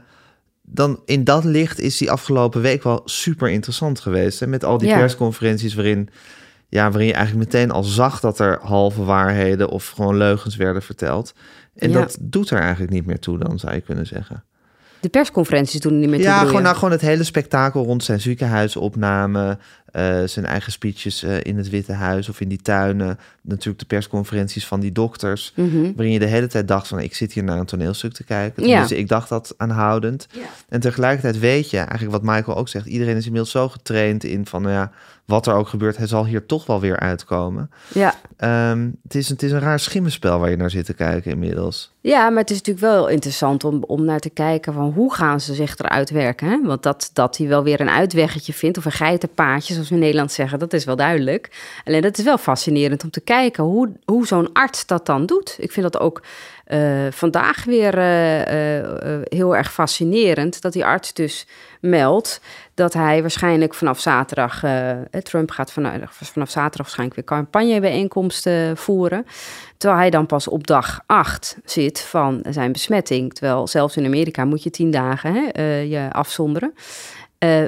[0.62, 4.40] dan in dat licht is die afgelopen week wel super interessant geweest.
[4.40, 4.48] Hè?
[4.48, 6.10] Met al die persconferenties waarin,
[6.68, 10.82] ja, waarin je eigenlijk meteen al zag dat er halve waarheden of gewoon leugens werden
[10.82, 11.34] verteld.
[11.76, 14.44] En dat doet er eigenlijk niet meer toe, dan zou je kunnen zeggen.
[15.00, 16.20] De persconferenties doen niet meer.
[16.20, 19.58] Ja, gewoon, nou, gewoon het hele spektakel rond zijn ziekenhuisopname.
[19.96, 23.20] Uh, zijn eigen speeches uh, in het Witte Huis of in die tuinen.
[23.42, 25.54] Natuurlijk de persconferenties van die dokters.
[25.56, 28.24] Mm Waarin je de hele tijd dacht van ik zit hier naar een toneelstuk te
[28.24, 28.68] kijken.
[28.68, 28.82] Ja.
[28.82, 30.28] Dus ik dacht dat aanhoudend.
[30.32, 30.42] Ja.
[30.70, 32.86] En tegelijkertijd weet je, eigenlijk wat Michael ook zegt.
[32.86, 34.92] Iedereen is inmiddels zo getraind in van nou ja,
[35.30, 35.98] wat er ook gebeurt.
[35.98, 37.72] Hij zal hier toch wel weer uitkomen.
[37.94, 38.14] Ja.
[38.72, 41.92] Um, het, is, het is een raar schimmenspel waar je naar zit te kijken inmiddels.
[42.02, 45.42] Ja, maar het is natuurlijk wel interessant om, om naar te kijken van hoe gaan
[45.42, 46.48] ze zich eruit werken.
[46.48, 46.62] Hè?
[46.64, 50.02] Want dat, dat hij wel weer een uitweggetje vindt of een geitenpaadje zoals we in
[50.02, 51.50] Nederland zeggen, dat is wel duidelijk.
[51.84, 55.56] Alleen dat is wel fascinerend om te kijken hoe, hoe zo'n arts dat dan doet.
[55.60, 56.22] Ik vind dat ook
[56.68, 61.48] uh, vandaag weer uh, uh, heel erg fascinerend dat die arts dus
[61.82, 62.42] meldt
[62.80, 64.64] dat hij waarschijnlijk vanaf zaterdag,
[65.24, 69.26] Trump gaat vanaf, vanaf zaterdag waarschijnlijk weer campagnebijeenkomsten voeren.
[69.78, 73.34] Terwijl hij dan pas op dag 8 zit van zijn besmetting.
[73.34, 76.74] Terwijl zelfs in Amerika moet je tien dagen hè, je afzonderen.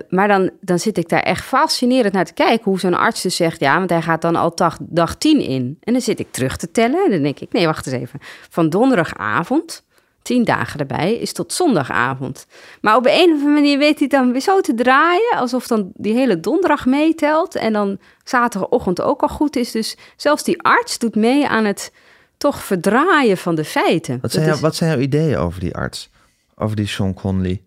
[0.10, 3.36] Maar dan, dan zit ik daar echt fascinerend naar te kijken hoe zo'n arts dus
[3.36, 5.78] zegt, ja, want hij gaat dan al dag, dag 10 in.
[5.84, 8.20] En dan zit ik terug te tellen en dan denk ik, nee, wacht eens even.
[8.50, 9.84] Van donderdagavond,
[10.22, 12.46] tien dagen erbij, is tot zondagavond.
[12.82, 15.92] Maar op een of andere manier weet hij dan weer zo te draaien, alsof dan
[15.94, 19.72] die hele donderdag meetelt en dan zaterdagochtend ook al goed is.
[19.72, 21.92] Dus zelfs die arts doet mee aan het
[22.38, 24.20] toch verdraaien van de feiten.
[24.22, 26.10] Wat zijn, wat zijn jouw ideeën over die arts?
[26.56, 27.64] Over die Sean Conley?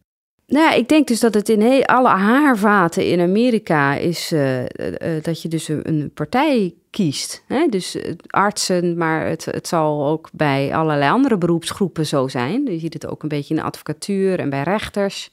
[0.46, 4.60] Nou ja, ik denk dus dat het in heel, alle haarvaten in Amerika is uh,
[4.60, 4.66] uh,
[5.22, 7.42] dat je dus een, een partij kiest.
[7.46, 7.66] Hè?
[7.66, 12.66] Dus artsen, maar het, het zal ook bij allerlei andere beroepsgroepen zo zijn.
[12.66, 15.30] Je ziet het ook een beetje in de advocatuur en bij rechters.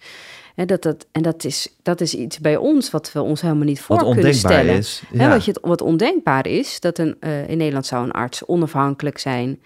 [0.55, 3.65] Hè, dat, dat, en dat is, dat is iets bij ons wat we ons helemaal
[3.65, 4.75] niet voor kunnen stellen.
[4.75, 5.19] Is, ja.
[5.19, 9.17] Hè, wat, je, wat ondenkbaar is, dat een, uh, in Nederland zou een arts onafhankelijk
[9.17, 9.59] zijn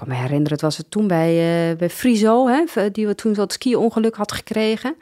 [0.00, 1.30] kan me herinneren, het was het toen bij,
[1.70, 4.94] uh, bij Friso, hè, die we toen dat ski-ongeluk had gekregen.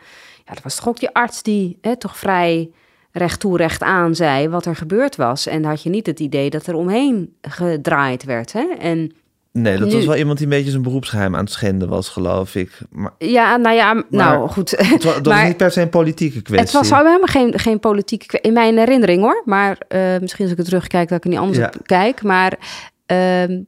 [0.45, 2.71] Ja, dat was toch ook die arts die hè, toch vrij
[3.13, 5.47] recht toe, recht aan zei wat er gebeurd was.
[5.47, 8.53] En had je niet het idee dat er omheen gedraaid werd.
[8.53, 8.67] Hè?
[8.79, 9.13] En
[9.53, 12.09] Nee, dat Nu- was wel iemand die een beetje zijn beroepsgeheim aan het schenden was,
[12.09, 12.79] geloof ik.
[12.91, 14.71] Maar ja, nou ja, nou goed.
[14.71, 16.79] het wa- dat was Maar- niet per se een politieke kwestie.
[16.79, 19.43] Het was helemaal geen, geen politieke kwe- in mijn herinnering hoor.
[19.45, 21.67] Maar eh, misschien als ik het terugkijk, dat ik er niet anders Ja.
[21.79, 22.23] op kijk.
[22.23, 22.59] Maar
[23.07, 23.67] het-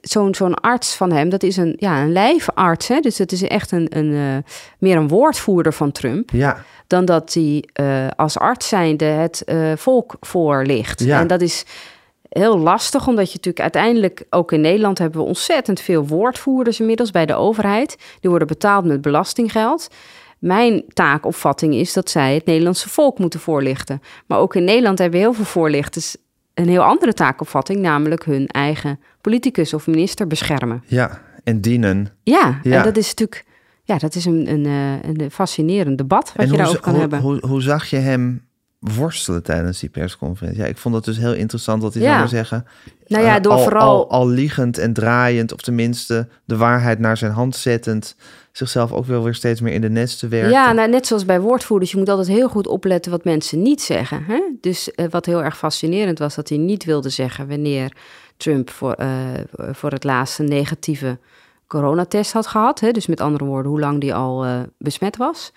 [0.00, 2.88] zo'n zo'n arts van hem, dat is een, ja, een lijfarts.
[2.88, 3.00] Hè?
[3.00, 6.30] Dus het is echt een, een, eh, meer een woordvoerder van Trump.
[6.30, 11.04] Ja, Dan dat hij eh, als arts zijnde het eh, volk voorlicht.
[11.04, 11.20] Ja.
[11.20, 11.64] En dat is
[12.28, 14.24] heel lastig, omdat je natuurlijk uiteindelijk...
[14.30, 17.96] ook in Nederland hebben we ontzettend veel woordvoerders inmiddels bij de overheid.
[18.20, 19.88] Die worden betaald met belastinggeld.
[20.38, 24.02] Mijn taakopvatting is dat zij het Nederlandse volk moeten voorlichten.
[24.26, 26.16] Maar ook in Nederland hebben heel veel voorlichters
[26.54, 30.82] een heel andere taakopvatting, namelijk hun eigen politicus of minister beschermen.
[30.86, 31.20] ja.
[31.44, 32.08] En dienen.
[32.22, 32.78] Ja, Ja.
[32.78, 33.44] en dat is natuurlijk
[33.84, 37.00] ja, dat is een, een, eh, een fascinerend debat wat en je daarover kan hoe,
[37.00, 37.20] hebben.
[37.20, 38.42] Hoe, hoe zag je hem
[38.78, 40.60] worstelen tijdens die persconferentie?
[40.62, 42.16] Ja, ik vond het dus heel interessant dat hij, Ja.
[42.16, 42.66] zou zeggen...
[43.06, 46.98] Nou ja, eh, door al, vooral- Al, al liegend en draaiend, of tenminste de waarheid
[46.98, 48.16] naar zijn hand zettend...
[48.52, 50.50] zichzelf ook wel weer steeds meer in de nest te werken.
[50.50, 53.82] Ja, nou, net zoals bij woordvoerders, je moet altijd heel goed opletten wat mensen niet
[53.82, 54.24] zeggen.
[54.24, 54.40] Hè?
[54.60, 57.96] Dus eh, wat heel erg fascinerend was, dat hij niet wilde zeggen wanneer
[58.36, 59.08] Trump voor, eh,
[59.52, 61.18] voor het laatste negatieve
[61.66, 62.80] coronatest had gehad.
[62.80, 62.90] Hè?
[62.90, 65.52] Dus met andere woorden, hoe lang die al eh, besmet was.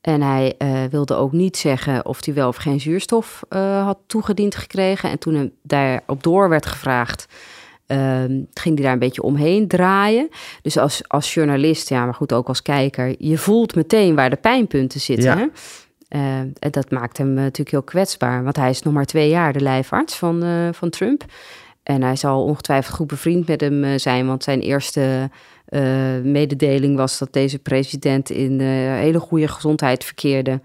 [0.00, 0.54] En hij
[0.90, 3.42] wilde ook niet zeggen of hij wel of geen zuurstof
[3.84, 5.10] had toegediend gekregen.
[5.10, 7.26] En toen hem daarop door werd gevraagd,
[7.98, 10.28] ehm, ging hij daar een beetje omheen draaien.
[10.62, 14.36] Dus als, als journalist, ja, maar goed, ook als kijker, je voelt meteen waar de
[14.36, 15.24] pijnpunten zitten.
[15.24, 15.36] Ja.
[15.36, 15.46] Hè?
[16.12, 18.44] Eh, en dat maakt hem eh, natuurlijk heel kwetsbaar.
[18.44, 21.24] Want hij is nog maar twee jaar de lijfarts van, eh, van Trump.
[21.82, 24.26] En hij zal ongetwijfeld goed bevriend met hem eh, zijn.
[24.26, 25.30] Want zijn eerste
[26.22, 30.60] mededeling was dat deze president in hele goede gezondheid verkeerde.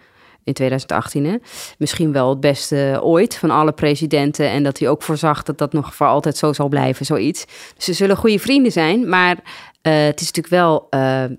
[0.48, 1.36] In 2018, hè?
[1.78, 4.50] Misschien wel het beste ooit van alle presidenten.
[4.50, 7.46] En dat hij ook voorzag dat dat nog voor altijd zo zal blijven, zoiets.
[7.76, 9.10] Dus ze zullen goede vrienden zijn.
[9.10, 9.36] Maar
[9.82, 11.30] eh, het is natuurlijk wel eh, eh,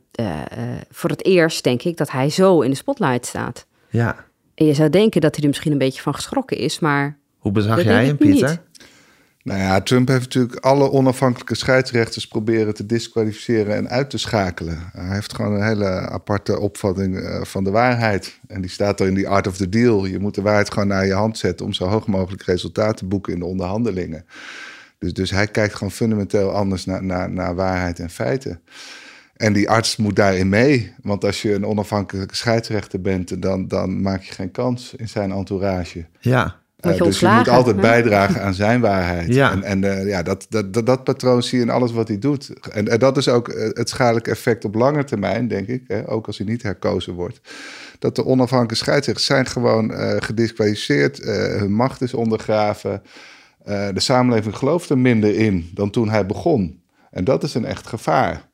[0.90, 3.66] voor het eerst, denk ik, dat hij zo in de spotlight staat.
[3.90, 4.16] Ja.
[4.54, 7.52] En je zou denken dat hij er misschien een beetje van geschrokken is, maar Hoe
[7.52, 8.60] bezag jij hem, ik niet.
[9.48, 14.90] Nou ja, Trump heeft natuurlijk alle onafhankelijke scheidsrechters proberen te disqualificeren en uit te schakelen.
[14.92, 18.38] Hij heeft gewoon een hele aparte opvatting eh, van de waarheid.
[18.46, 20.06] En die staat er in die art of the deal.
[20.06, 23.06] Je moet de waarheid gewoon naar je hand zetten om zo hoog mogelijk resultaat te
[23.06, 24.24] boeken in de onderhandelingen.
[24.98, 28.60] Dus, dus hij kijkt gewoon fundamenteel anders naar, naar, naar waarheid en feiten.
[29.36, 30.94] En die arts moet daarin mee.
[31.02, 35.32] Want als je een onafhankelijke scheidsrechter bent, dan, dan maak je geen kans in zijn
[35.32, 36.06] entourage.
[36.20, 36.60] Ja.
[36.80, 37.82] Je Eh, dus je moet altijd hè?
[37.82, 39.34] bijdragen aan zijn waarheid.
[39.34, 39.50] Ja.
[39.52, 42.18] En, en eh, ja, dat, dat, dat, dat patroon zie je in alles wat hij
[42.18, 42.52] doet.
[42.70, 45.82] En, en dat is ook eh, het schadelijke effect op lange termijn, denk ik.
[45.86, 47.40] Hè, ook als hij niet herkozen wordt.
[47.98, 51.20] Dat de onafhankelijke scheidsrechters zijn gewoon eh gedisqualificeerd.
[51.20, 53.02] eh, hun macht is ondergraven.
[53.64, 56.82] Eh, de samenleving gelooft er minder in dan toen hij begon.
[57.10, 58.47] En dat is een echt gevaar.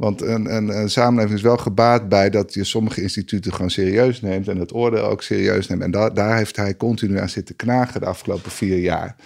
[0.00, 4.20] Want een, een, een samenleving is wel gebaat bij dat je sommige instituten gewoon serieus
[4.20, 5.82] neemt en het oordeel ook serieus neemt.
[5.82, 9.16] En da- daar heeft hij continu aan zitten knagen de afgelopen vier jaar.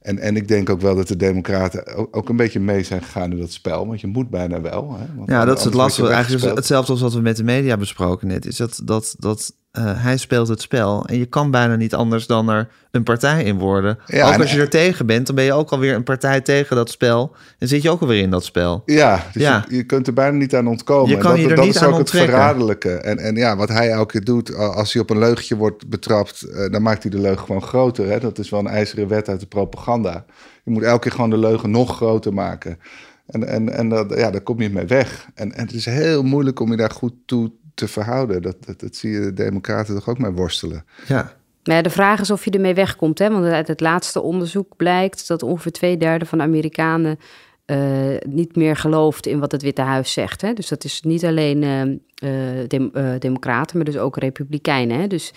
[0.00, 3.02] En, en ik denk ook wel dat de Democraten ook, ook een beetje mee zijn
[3.02, 3.86] gegaan in dat spel.
[3.86, 4.96] Want je moet bijna wel.
[4.98, 5.06] Hè?
[5.16, 6.08] Want Ja, dat is het lastige.
[6.08, 8.46] Eigenlijk hetzelfde als wat we met de media besproken net.
[8.46, 11.06] Is dat, dat, dat eh, hij speelt het spel.
[11.06, 13.98] En je kan bijna niet anders dan er een partij in worden.
[14.06, 16.76] Ja, ook als je er tegen bent, dan ben je ook alweer een partij tegen
[16.76, 17.34] dat spel.
[17.58, 18.82] En zit je ook alweer in dat spel.
[18.86, 19.64] Ja, dus Ja.
[19.68, 21.10] Je, je kunt er bijna niet aan ontkomen.
[21.10, 22.30] Je kan dat, je er dat niet is aan ook onttrekken.
[22.30, 22.90] het verraderlijke.
[22.90, 26.42] En, en ja, wat hij elke keer doet, als hij op een leugentje wordt betrapt,
[26.42, 28.08] eh, dan maakt hij de leugen gewoon groter.
[28.08, 28.20] Hè?
[28.20, 30.24] Dat is wel een ijzeren wet uit de propaganda.
[30.64, 32.78] Je moet elke keer gewoon de leugen nog groter maken.
[33.26, 35.28] En, en, en dat, ja, daar kom je mee weg.
[35.34, 38.42] En, en het is heel moeilijk om je daar goed toe te verhouden.
[38.42, 40.84] Dat, dat, dat zie je de democraten toch ook mee worstelen.
[41.06, 41.32] Ja.
[41.64, 43.18] Maar ja, de vraag is of je ermee wegkomt.
[43.18, 43.30] Hè?
[43.30, 47.18] Want uit het laatste onderzoek blijkt dat ongeveer twee derde van de Amerikanen
[47.64, 47.78] eh,
[48.26, 50.40] niet meer gelooft in wat het Witte Huis zegt.
[50.40, 50.52] Hè?
[50.52, 55.00] Dus dat is niet alleen eh, eh, dem- Democraten, maar dus ook Republikeinen.
[55.00, 55.06] Hè?
[55.06, 55.32] Dus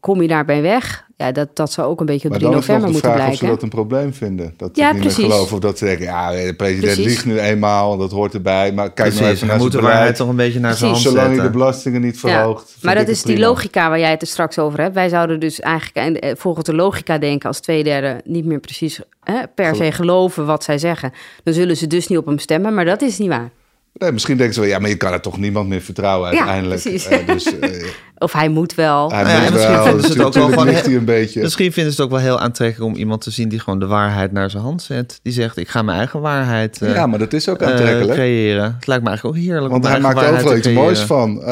[0.00, 1.08] kom je daarbij weg?
[1.20, 2.92] Ja, dat, dat zou ook een beetje op Maar 3 dan is nog november de
[2.92, 3.48] moeten vraag of ze blijken.
[3.48, 4.54] dat een probleem vinden.
[4.56, 5.24] Dat ze Ja, niet meer precies.
[5.32, 6.04] geloven of dat ze denken...
[6.04, 7.04] ja, de president Precies.
[7.04, 8.72] liegt nu eenmaal, dat hoort erbij.
[8.72, 9.34] Maar kijk nou Precies.
[9.34, 11.50] even Hij naar moet de waarheid toch een beetje naar zijn hand Zolang hij de
[11.50, 12.76] belastingen niet verhoogt.
[12.82, 14.94] Maar dat is die logica waar jij het er straks over hebt.
[14.94, 17.48] Wij zouden dus eigenlijk eh, volgens de logica denken...
[17.48, 21.12] als twee derde niet meer precies hè, per se geloven wat zij zeggen...
[21.42, 23.50] dan zullen ze dus niet op hem stemmen, maar dat is niet waar.
[23.92, 26.38] Nee, misschien denken ze wel, ja, maar je kan er toch niemand meer vertrouwen Ja,
[26.38, 26.82] uiteindelijk.
[26.82, 27.06] precies.
[27.06, 27.86] Eh, dus eh,
[28.22, 29.10] Of hij moet wel.
[29.10, 31.42] hij Nou ja, moet misschien wel, vinden ze dus het ook wel van, een beetje...
[31.42, 33.86] Misschien vinden ze het ook wel heel aantrekkelijk om iemand te zien die gewoon de
[33.86, 35.20] waarheid naar zijn hand zet.
[35.22, 38.12] Die zegt, ik ga mijn eigen waarheid eh, ja, maar dat is ook eh, aantrekkelijk.
[38.12, 38.74] creëren.
[38.74, 41.42] Het lijkt me eigenlijk ook heerlijk Want om hij maakt overal iets moois van.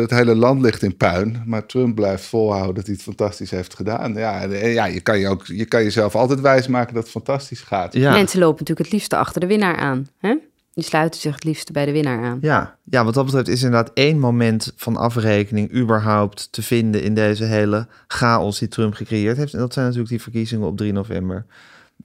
[0.00, 1.42] Het hele land ligt in puin.
[1.46, 4.14] Maar Trump blijft volhouden dat hij het fantastisch heeft gedaan.
[4.14, 7.60] Ja, en, ja je, kan je, ook, je kan jezelf altijd wijsmaken dat het fantastisch
[7.60, 7.94] gaat.
[7.94, 8.12] Ja.
[8.12, 10.08] Mensen lopen natuurlijk het liefste achter de winnaar aan.
[10.18, 10.34] Hè?
[10.76, 12.38] Die sluiten zich het liefste bij de winnaar aan.
[12.40, 17.14] Ja, ja, wat dat betreft is inderdaad één moment van afrekening überhaupt te vinden in
[17.14, 19.52] deze hele chaos die Trump gecreëerd heeft.
[19.52, 21.46] En dat zijn natuurlijk die verkiezingen op 3 november.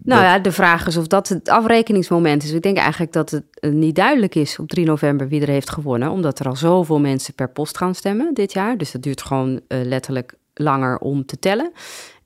[0.03, 2.51] Nou Dat- ja, de vraag is of dat het afrekeningsmoment is.
[2.51, 5.69] Ik denk eigenlijk dat het eh, niet duidelijk is op 3 november wie er heeft
[5.69, 6.09] gewonnen.
[6.11, 8.77] Omdat er al zoveel mensen per post gaan stemmen dit jaar.
[8.77, 11.71] Dus dat duurt gewoon eh, letterlijk langer om te tellen.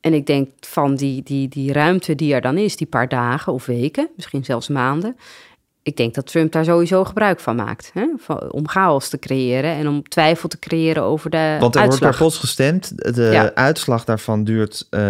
[0.01, 3.53] En ik denk van die, die, die ruimte die er dan is, die paar dagen
[3.53, 5.15] of weken, misschien zelfs maanden.
[5.85, 7.91] Ik denk dat Trump daar sowieso gebruik van maakt.
[7.93, 8.05] Hè?
[8.49, 12.17] Om chaos te creëren en om twijfel te creëren over de Want er wordt per
[12.17, 13.15] post gestemd.
[13.15, 13.51] De Ja.
[13.53, 15.01] uitslag daarvan duurt, eh,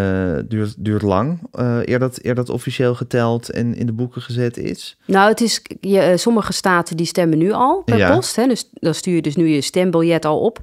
[0.48, 1.40] duurt, duurt lang.
[1.52, 4.98] eh eer, dat, eer dat officieel geteld en in de boeken gezet is.
[5.06, 8.16] Nou, het is, je, eh, sommige staten die stemmen nu al per Ja.
[8.16, 8.36] post.
[8.36, 8.48] Hè?
[8.48, 10.60] Dus dan stuur je dus nu je stembiljet al op.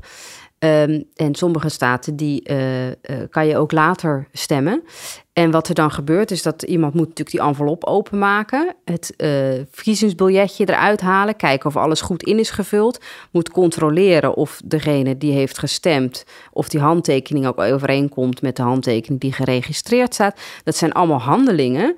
[0.63, 2.95] Ehm, en sommige staten die eh, eh,
[3.31, 4.83] kan je ook later stemmen.
[5.33, 9.29] En wat er dan gebeurt is dat iemand moet natuurlijk die envelop openmaken, het eh,
[9.71, 15.33] verkiezingsbiljetje eruit halen, kijken of alles goed in is gevuld, moet controleren of degene die
[15.33, 20.41] heeft gestemd, of die handtekening ook overeenkomt met de handtekening die geregistreerd staat.
[20.65, 21.97] Dat zijn allemaal handelingen.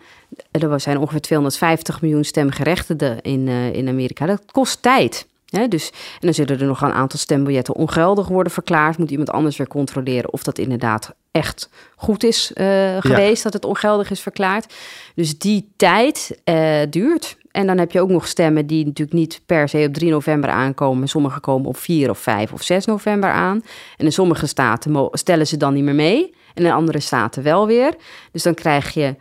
[0.51, 4.27] Er zijn ongeveer 250 miljoen stemgerechtigden in, in Amerika.
[4.27, 5.27] Dat kost tijd.
[5.69, 8.99] Dus, en dan zullen er nog een aantal stembiljetten ongeldig worden verklaard.
[8.99, 13.65] Moet iemand anders weer controleren of dat inderdaad echt goed is eh, geweest, dat het
[13.65, 14.75] ongeldig is verklaard.
[15.15, 17.37] Dus die tijd eh, duurt.
[17.51, 20.51] En dan heb je ook nog stemmen die natuurlijk niet per se op 3 november
[20.51, 21.09] aankomen.
[21.09, 23.63] Sommige komen op 4 of 5 of 6 november aan.
[23.97, 26.35] En in sommige staten stellen ze dan niet meer mee.
[26.55, 27.95] En in andere staten wel weer.
[28.33, 29.15] Dus dan krijg je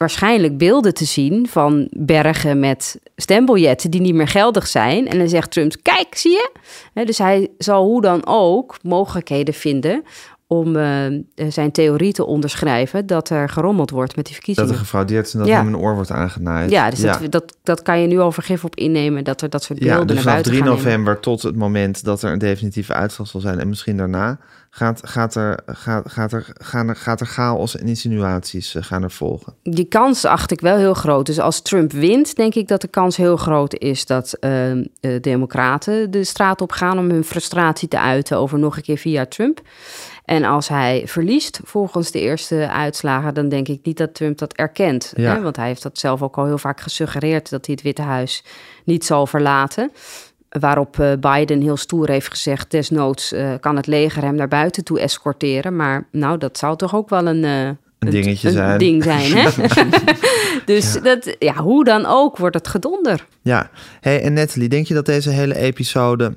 [0.00, 5.08] waarschijnlijk beelden te zien van bergen met stembiljetten die niet meer geldig zijn.
[5.08, 6.50] En dan zegt Trump, kijk, zie je?
[7.04, 10.02] Dus hij zal hoe dan ook mogelijkheden vinden
[10.46, 11.04] om eh,
[11.48, 14.70] zijn theorie te onderschrijven dat er gerommeld wordt met die Dat verkiezingen.
[14.72, 15.56] er gefraudeerd is en dat Ja.
[15.56, 16.70] hem een oor wordt aangenaaid.
[16.70, 19.62] Ja, dus Dat, dat, dat kan je nu al vergif op innemen, dat er dat
[19.62, 20.72] soort beelden Ja, dus naar vanaf buiten 3 gaan.
[20.74, 20.84] nemen.
[20.84, 24.38] november tot het moment dat er een definitieve uitslag zal zijn en misschien daarna
[24.70, 29.02] gaat, gaat, er, gaat, gaat, er, gaan er, gaat er chaos en insinuaties eh, gaan
[29.02, 29.54] er volgen.
[29.62, 31.26] Die kans acht ik wel heel groot.
[31.26, 34.50] Dus als Trump wint, denk ik dat de kans heel groot is dat eh,
[35.00, 38.98] de Democraten de straat op gaan om hun frustratie te uiten over nog een keer
[38.98, 39.60] via Trump.
[40.24, 44.52] En als hij verliest volgens de eerste uitslagen, dan denk ik niet dat Trump dat
[44.52, 45.12] erkent.
[45.16, 45.34] Ja.
[45.34, 45.40] Hè?
[45.40, 48.44] Want hij heeft dat zelf ook al heel vaak gesuggereerd dat hij het Witte Huis
[48.84, 49.90] niet zal verlaten.
[50.58, 54.84] Waarop eh, Biden heel stoer heeft gezegd: desnoods eh, kan het leger hem naar buiten
[54.84, 55.76] toe escorteren.
[55.76, 57.66] Maar nou, dat zou toch ook wel een, eh,
[57.98, 58.78] Een dingetje een zijn.
[58.78, 59.50] ding zijn, hè?
[60.74, 63.26] dus Dat, ja, hoe dan ook wordt het gedonder.
[63.42, 66.36] Ja, hey, en Natalie, denk je dat deze hele episode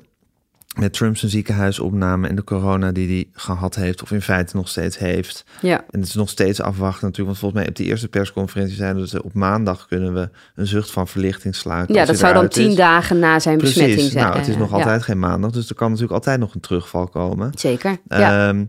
[0.74, 4.98] met Trump's ziekenhuisopname en de corona die hij gehad heeft, of in feite nog steeds
[4.98, 5.76] heeft, Ja.
[5.90, 9.08] en het is nog steeds afwachten natuurlijk, want volgens mij op die eerste persconferentie zeiden
[9.08, 11.94] ze op maandag kunnen we een zucht van verlichting sluiten.
[11.94, 12.76] Ja, dat zou dan tien is.
[12.76, 14.24] dagen na zijn besmetting Precies, zijn.
[14.24, 16.60] nou, het is nog ja, altijd geen maandag, dus er kan natuurlijk altijd nog een
[16.60, 17.50] terugval komen.
[17.54, 17.96] zeker.
[18.08, 18.48] ja.
[18.48, 18.64] Ehm,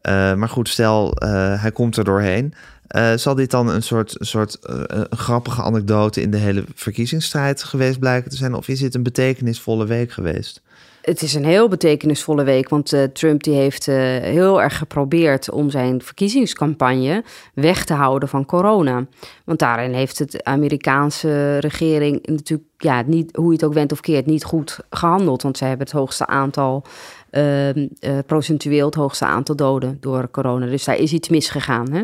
[0.00, 2.54] eh, maar goed, stel eh, hij komt er doorheen.
[2.86, 7.62] Eh, zal dit dan een soort, een soort een grappige anekdote in de hele verkiezingsstrijd
[7.62, 8.54] geweest blijken te zijn?
[8.54, 10.62] Of is dit een betekenisvolle week geweest?
[11.06, 15.50] Het is een heel betekenisvolle week, want eh, Trump die heeft eh, heel erg geprobeerd
[15.50, 19.06] om zijn verkiezingscampagne weg te houden van corona.
[19.44, 24.00] Want daarin heeft het Amerikaanse regering natuurlijk, ja, niet, hoe je het ook went of
[24.00, 25.42] keert, niet goed gehandeld.
[25.42, 26.84] Want zij hebben het hoogste aantal,
[27.30, 30.66] ehm, eh, procentueel het hoogste aantal doden door corona.
[30.66, 31.92] Dus daar is iets misgegaan.
[31.92, 32.02] Hè?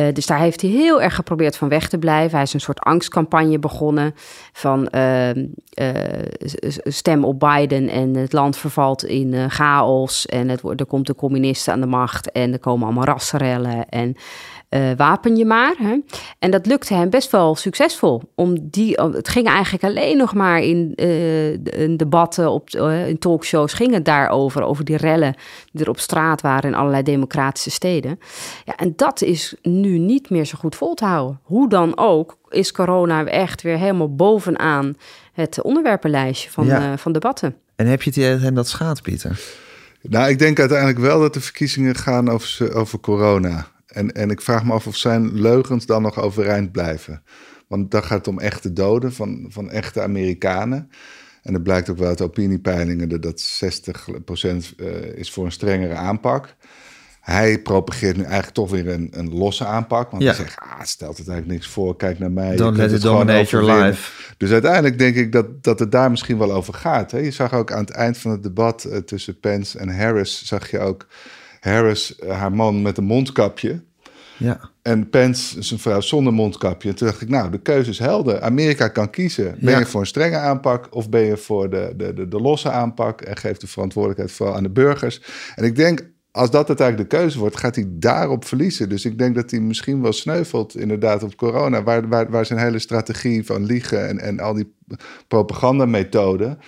[0.00, 2.34] Eh, dus daar heeft hij heel erg geprobeerd van weg te blijven.
[2.34, 4.14] Hij is een soort angstcampagne begonnen
[4.52, 5.88] van ehm, eh,
[6.84, 11.14] stem op Biden en het land vervalt in eh, chaos en het, er komt de
[11.14, 14.16] communisten aan de macht en er komen allemaal rassenrellen en
[14.70, 15.74] eh, wapen je maar.
[15.78, 15.96] Hè?
[16.38, 18.22] En dat lukte hem best wel succesvol.
[18.34, 23.18] Om die, het ging eigenlijk alleen nog maar in, eh, in debatten, op, eh, in
[23.18, 25.34] talkshows, ging het daarover, over die rellen
[25.72, 28.18] die er op straat waren in allerlei democratische steden.
[28.64, 31.40] Ja, en dat is nu niet meer zo goed vol te houden.
[31.42, 34.94] Hoe dan ook is corona echt weer helemaal bovenaan
[35.32, 36.92] het onderwerpenlijstje van, Ja.
[36.92, 37.56] eh, van debatten.
[37.76, 39.40] En heb je het hem dat schaadt, Pieter?
[40.02, 43.66] Nou, ik denk uiteindelijk wel dat de verkiezingen gaan over, over corona.
[43.92, 47.22] En, en ik vraag me af of zijn leugens dan nog overeind blijven.
[47.68, 50.90] Want dan gaat het om echte doden van, van echte Amerikanen.
[51.42, 55.94] En het blijkt ook wel uit opiniepeilingen dat, dat 60% uh, is voor een strengere
[55.94, 56.54] aanpak.
[57.20, 60.10] Hij propageert nu eigenlijk toch weer een, een losse aanpak.
[60.10, 60.28] Want Ja.
[60.28, 61.96] hij zegt, ah, stelt het eigenlijk niks voor.
[61.96, 62.56] Kijk naar mij.
[62.56, 64.32] Don't let het it dominate your life.
[64.36, 67.10] Dus uiteindelijk denk ik dat, dat het daar misschien wel over gaat.
[67.10, 67.18] Hè?
[67.18, 70.44] Je zag ook aan het eind van het debat eh, tussen Pence en Harris...
[70.44, 71.06] zag je ook
[71.60, 73.82] Harris, eh, haar man met een mondkapje...
[74.36, 74.70] Ja.
[74.82, 76.88] En Pence, zijn vrouw zonder mondkapje.
[76.88, 78.40] En toen dacht ik, nou, de keuze is helder.
[78.40, 79.56] Amerika kan kiezen.
[79.60, 79.78] Ben Ja.
[79.78, 83.20] je voor een strenge aanpak of ben je voor de, de, de, de losse aanpak?
[83.20, 85.22] En geeft de verantwoordelijkheid vooral aan de burgers.
[85.54, 88.88] En ik denk, als dat uiteindelijk de keuze wordt, gaat hij daarop verliezen.
[88.88, 91.82] Dus ik denk dat hij misschien wel sneuvelt inderdaad op corona.
[91.82, 94.74] Waar, waar, waar zijn hele strategie van liegen en, en al die
[95.28, 96.58] propagandamethoden...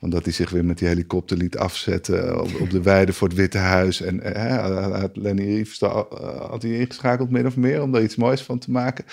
[0.00, 3.28] Want dat hij zich weer met die helikopter liet afzetten op, op de weide voor
[3.28, 4.00] het Witte Huis.
[4.00, 8.16] En eh, had Lenny Riefenstahl eh, had hij ingeschakeld min of meer om daar iets
[8.16, 9.04] moois van te maken.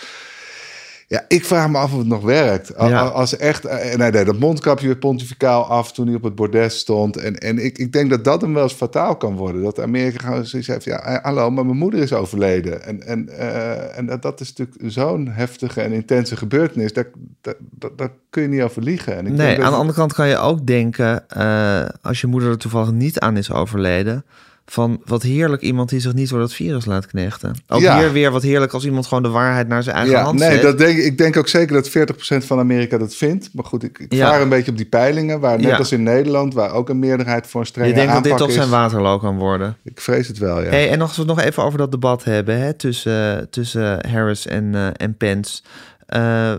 [1.10, 2.72] Ja, ik vraag me af of het nog werkt.
[2.78, 3.02] Ja.
[3.02, 6.78] Als echt, eh, nee, nee, dat mondkapje weer pontificaal af toen hij op het bordes
[6.78, 7.18] stond.
[7.18, 9.62] En, en ik, ik denk dat dat hem wel eens fataal kan worden.
[9.64, 12.84] Dat Amerika gewoon zoiets heeft, ja, eh, hallo, maar mijn moeder is overleden.
[12.84, 16.94] En, en, eh, en dat, dat is natuurlijk zo'n heftige en intense gebeurtenis.
[16.94, 17.08] Daar,
[17.42, 17.56] daar,
[17.96, 19.18] daar, kun je niet over liegen.
[19.18, 22.28] En ik Nee, dat- aan de andere kant kan je ook denken, eh, als je
[22.28, 24.26] moeder er toevallig niet aan is overleden,
[24.70, 27.56] van wat heerlijk iemand die zich niet door dat virus laat knechten.
[27.68, 27.98] Ook Ja.
[28.00, 30.52] hier weer wat heerlijk als iemand gewoon de waarheid naar zijn eigen ja, hand nee,
[30.52, 30.62] zet.
[30.62, 33.50] dat denk, ik- ik denk ook zeker dat 40% van Amerika dat vindt.
[33.54, 34.30] Maar goed, ik, ik Ja.
[34.30, 35.40] vaar een beetje op die peilingen.
[35.40, 38.24] Waar net als in Nederland, waar ook een meerderheid voor een strenge je denkt dat
[38.24, 39.76] dit aanpak toch zijn waterloo kan worden.
[39.84, 40.70] Ik vrees het wel, ja.
[40.70, 44.48] Hey, en als we het nog even over dat debat hebben hè, tussen, tussen Harris
[44.48, 45.62] en, eh, en Pence.
[46.06, 46.52] Eh,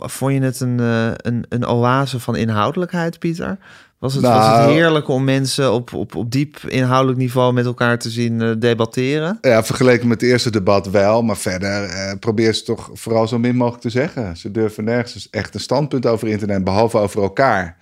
[0.00, 3.58] vond je het een, eh, een, een oase van inhoudelijkheid, Pieter?
[4.06, 7.64] Was het, was het Nou- heerlijk om mensen op, op, op diep inhoudelijk niveau met
[7.64, 9.38] elkaar te zien eh, debatteren?
[9.40, 11.22] Ja, vergeleken met het eerste debat wel.
[11.22, 14.36] Maar verder eh, probeer ze toch vooral zo min mogelijk te zeggen.
[14.36, 17.76] Ze durven nergens echt een standpunt over in te nemen, behalve over elkaar.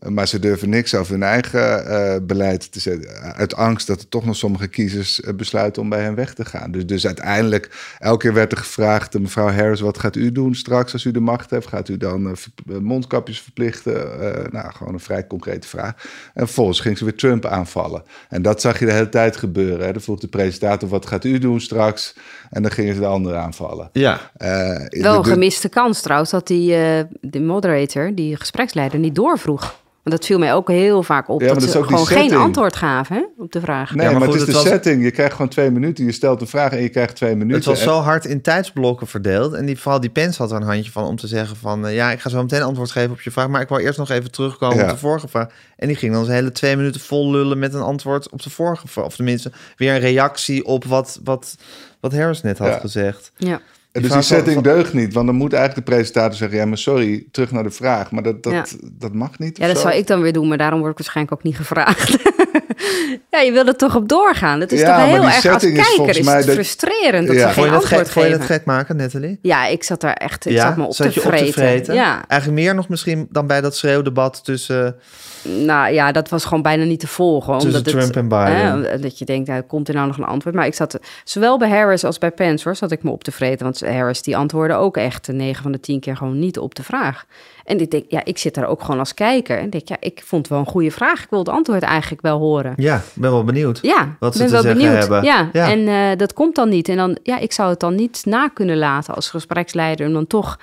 [0.00, 3.34] Eh, Maar ze durven niks over hun eigen eh, beleid te zetten.
[3.34, 6.44] Uit angst dat er toch nog sommige kiezers eh, besluiten om bij hen weg te
[6.44, 6.70] gaan.
[6.70, 9.14] Dus, dus uiteindelijk, elke keer werd er gevraagd...
[9.14, 11.66] eh, mevrouw Harris, wat gaat u doen straks als u de macht hebt?
[11.66, 12.32] Gaat u dan eh,
[12.74, 14.20] eh, mondkapjes verplichten?
[14.20, 15.92] Eh, nou, gewoon een vrij concrete vraag.
[16.34, 18.02] En vervolgens ging ze weer Trump aanvallen.
[18.28, 19.86] En dat zag je de hele tijd gebeuren.
[19.86, 19.92] Hè.
[19.92, 22.14] Dan vroeg de presentator, wat gaat u doen straks?
[22.50, 23.88] En dan gingen ze de andere aanvallen.
[23.92, 29.14] Ja, Eh, Wel een gemiste kans trouwens dat die, eh de moderator, die gespreksleider, niet
[29.14, 29.84] doorvroeg.
[30.06, 31.40] Want dat viel mij ook heel vaak op.
[31.40, 33.94] Ja, maar dat ze ook die gewoon geen antwoord gaven hè, op de vraag.
[33.94, 35.02] Nee, Ja, maar maar, goed, het is het de was- setting.
[35.04, 36.04] Je krijgt gewoon twee minuten.
[36.04, 37.56] Je stelt een vraag en je krijgt twee minuten.
[37.56, 39.52] het was En- zo hard in tijdsblokken verdeeld.
[39.52, 41.86] En die, vooral die Pence had er een handje van om te zeggen van...
[41.86, 43.48] eh, ja, ik ga zo meteen antwoord geven op je vraag...
[43.48, 44.82] maar ik wil eerst nog even terugkomen Ja.
[44.82, 45.46] op de vorige vraag.
[45.76, 48.50] En die ging dan zijn hele twee minuten vol lullen met een antwoord op de
[48.50, 49.04] vorige vraag.
[49.04, 51.56] Of tenminste, weer een reactie op wat, wat,
[52.00, 52.78] wat Harris net had Ja.
[52.78, 53.32] gezegd.
[53.36, 53.60] Ja.
[53.96, 55.12] En dus die setting van- deugt niet.
[55.14, 56.58] Want dan moet eigenlijk de presentator zeggen...
[56.58, 58.10] ja, maar sorry, terug naar de vraag.
[58.10, 58.64] Maar dat, dat, Ja.
[58.92, 59.58] dat mag niet.
[59.58, 59.82] ja, dat zo.
[59.82, 62.10] zou ik dan weer doen, maar daarom word ik waarschijnlijk ook niet gevraagd.
[63.30, 64.60] ja, je wil er toch op doorgaan.
[64.60, 66.36] Het is Ja, toch maar heel die erg als setting is kijker volgens is mij
[66.36, 67.48] het dat- frustrerend dat Ja.
[67.48, 68.48] ze Vond geen je, dat antwoord gek, vond je geven.
[68.48, 69.38] dat gek maken, Nathalie?
[69.42, 71.94] Ja, ik zat daar echt, ik zat me op, Zat te, je op te vreten.
[71.94, 74.96] Ja, Eigenlijk meer nog misschien dan bij dat schreeuwdebat tussen...
[75.42, 77.52] nou ja, dat was gewoon bijna niet te volgen.
[77.52, 78.90] Tussen omdat het, Trump en Biden.
[78.90, 80.54] hè, dat je denkt, nou, komt er nou nog een antwoord?
[80.54, 83.32] Maar ik zat, zowel bij Harris als bij Pence hoor, zat ik me op te
[83.32, 83.64] vreten.
[83.64, 86.82] Want Harris die antwoordde ook echt 9 van de 10 keer gewoon niet op de
[86.82, 87.24] vraag.
[87.64, 89.58] En ik denk, ja, ik zit daar ook gewoon als kijker.
[89.58, 91.22] En denk, ja, ik vond het wel een goede vraag.
[91.22, 92.72] Ik wil het antwoord eigenlijk wel horen.
[92.76, 93.78] Ja, ik ben wel benieuwd.
[93.82, 94.98] Ja, Wat ze ben te wel zeggen benieuwd.
[95.00, 95.22] hebben.
[95.24, 95.70] Ja, Ja.
[95.70, 96.88] en eh, dat komt dan niet.
[96.88, 100.26] En dan, ja, ik zou het dan niet na kunnen laten als gespreksleider om dan
[100.26, 100.58] toch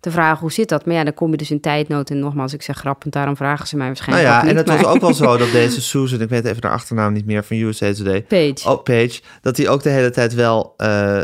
[0.00, 0.86] te vragen hoe zit dat.
[0.86, 2.10] Maar ja, dan kom je dus in tijdnood.
[2.10, 4.82] En nogmaals, ik zeg grappend, daarom vragen ze mij Nou waarschijnlijk ja, ook en het
[4.82, 7.56] was ook wel zo dat deze Susan, ik weet even de achternaam niet meer van
[7.56, 8.68] USA Today, Page.
[8.70, 11.22] oh, Page, dat hij ook de hele tijd wel eh,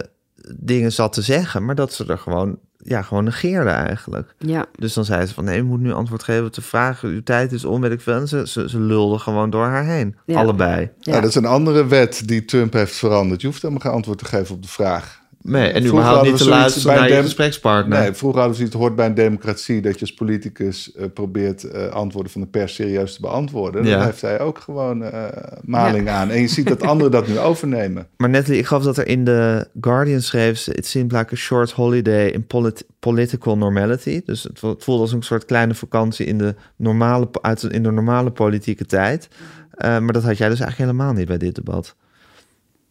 [0.57, 4.35] dingen zat te zeggen, maar dat ze er gewoon, ja, gewoon negeerde eigenlijk.
[4.39, 7.03] Ja, Dus dan zei ze van nee, je moet nu antwoord geven op de vraag,
[7.03, 8.15] uw tijd is om, weet ik veel.
[8.15, 10.39] En ze, ze, ze lulden gewoon door haar heen, Ja.
[10.41, 10.81] allebei.
[10.81, 11.11] ja.
[11.11, 13.41] Nou, dat is een andere wet die Trump heeft veranderd.
[13.41, 15.23] Je hoeft helemaal geen antwoord te geven op de vraag.
[15.47, 17.99] Nee, en Vroeger überhaupt niet te luisteren bij naar je gesprekspartner.
[17.99, 19.81] Nee, vroeger hadden we zoiets, het hoort bij een democratie...
[19.83, 23.85] dat je als politicus eh, probeert eh, antwoorden van de pers serieus te beantwoorden.
[23.85, 23.97] Ja.
[23.97, 25.25] Dan heeft hij ook gewoon eh,
[25.63, 26.31] maling aan.
[26.31, 28.07] En je ziet dat anderen dat nu overnemen.
[28.17, 30.59] Maar Natalie, ik geloof dat er in de Guardian schreef...
[30.59, 34.23] ze, it seemed like a short holiday in polit- political normality.
[34.25, 37.83] Dus het vo- het voelde als een soort kleine vakantie in de normale, uit, in
[37.83, 39.29] de normale politieke tijd.
[39.71, 41.95] Eh, maar dat had jij dus eigenlijk helemaal niet bij dit debat.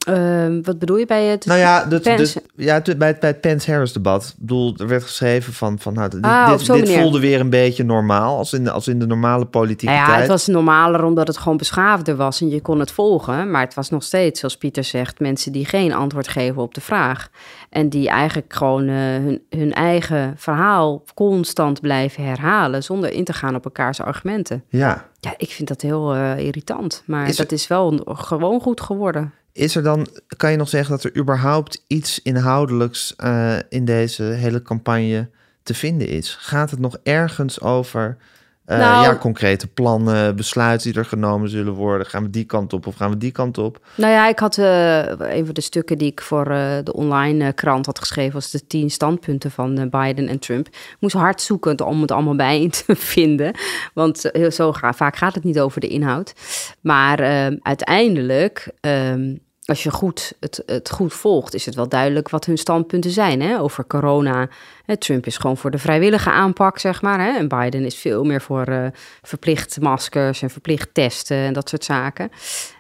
[0.04, 1.46] Ehm, wat bedoel je bij het?
[1.46, 2.44] Nou ja, Pence?
[2.56, 4.36] ja bij, het- bij het Pence-Harris-debat.
[4.38, 5.80] Bedoel, er werd geschreven van...
[5.80, 8.38] van nou, dit, Ah, dit, voelde weer een beetje normaal.
[8.38, 10.20] Als in de, als in de normale politieke Nou ja, tijd.
[10.20, 13.52] het was normaler omdat het gewoon beschaafder was en je kon het volgen.
[13.52, 16.82] Maar het was nog steeds, zoals Pieter zegt, mensen die geen antwoord geven op de
[16.82, 17.30] vraag.
[17.70, 23.34] En die eigenlijk gewoon eh, hun, hun eigen verhaal constant blijven herhalen zonder in te
[23.34, 24.64] gaan op elkaars argumenten.
[24.70, 25.06] Ja.
[25.20, 27.04] Ja, ik vind dat heel eh, irritant.
[27.06, 29.34] Maar Is dat is wel gewoon goed geworden.
[29.54, 34.24] Is er dan, kan je nog zeggen dat er überhaupt iets inhoudelijks eh, in deze
[34.24, 35.30] hele campagne
[35.64, 36.36] te vinden is?
[36.40, 38.18] Gaat het nog ergens over
[38.66, 42.08] eh, Nou- ja, concrete plannen, besluiten die er genomen zullen worden?
[42.08, 43.86] Gaan we die kant op of gaan we die kant op?
[43.96, 47.54] Nou ja, ik had eh, een van de stukken die ik voor eh, de online
[47.54, 50.68] krant had geschreven, was de tien standpunten van Biden en Trump.
[50.68, 53.56] Ik moest hard zoeken om het allemaal bijeen te vinden,
[53.94, 56.34] want heel zo ga- vaak gaat het niet over de inhoud.
[56.82, 59.36] Maar eh, uiteindelijk, ehm,
[59.66, 63.42] als je goed, het, het goed volgt, is het wel duidelijk wat hun standpunten zijn
[63.42, 64.50] hè, over corona.
[64.86, 67.20] Hè, Trump is gewoon voor de vrijwillige aanpak, zeg maar.
[67.20, 68.86] Hè, en Biden is veel meer voor eh,
[69.22, 72.32] verplicht maskers en verplicht testen en dat soort zaken.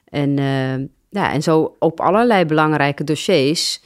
[0.09, 0.77] En, eh,
[1.09, 3.81] ja, en zo op allerlei belangrijke dossiers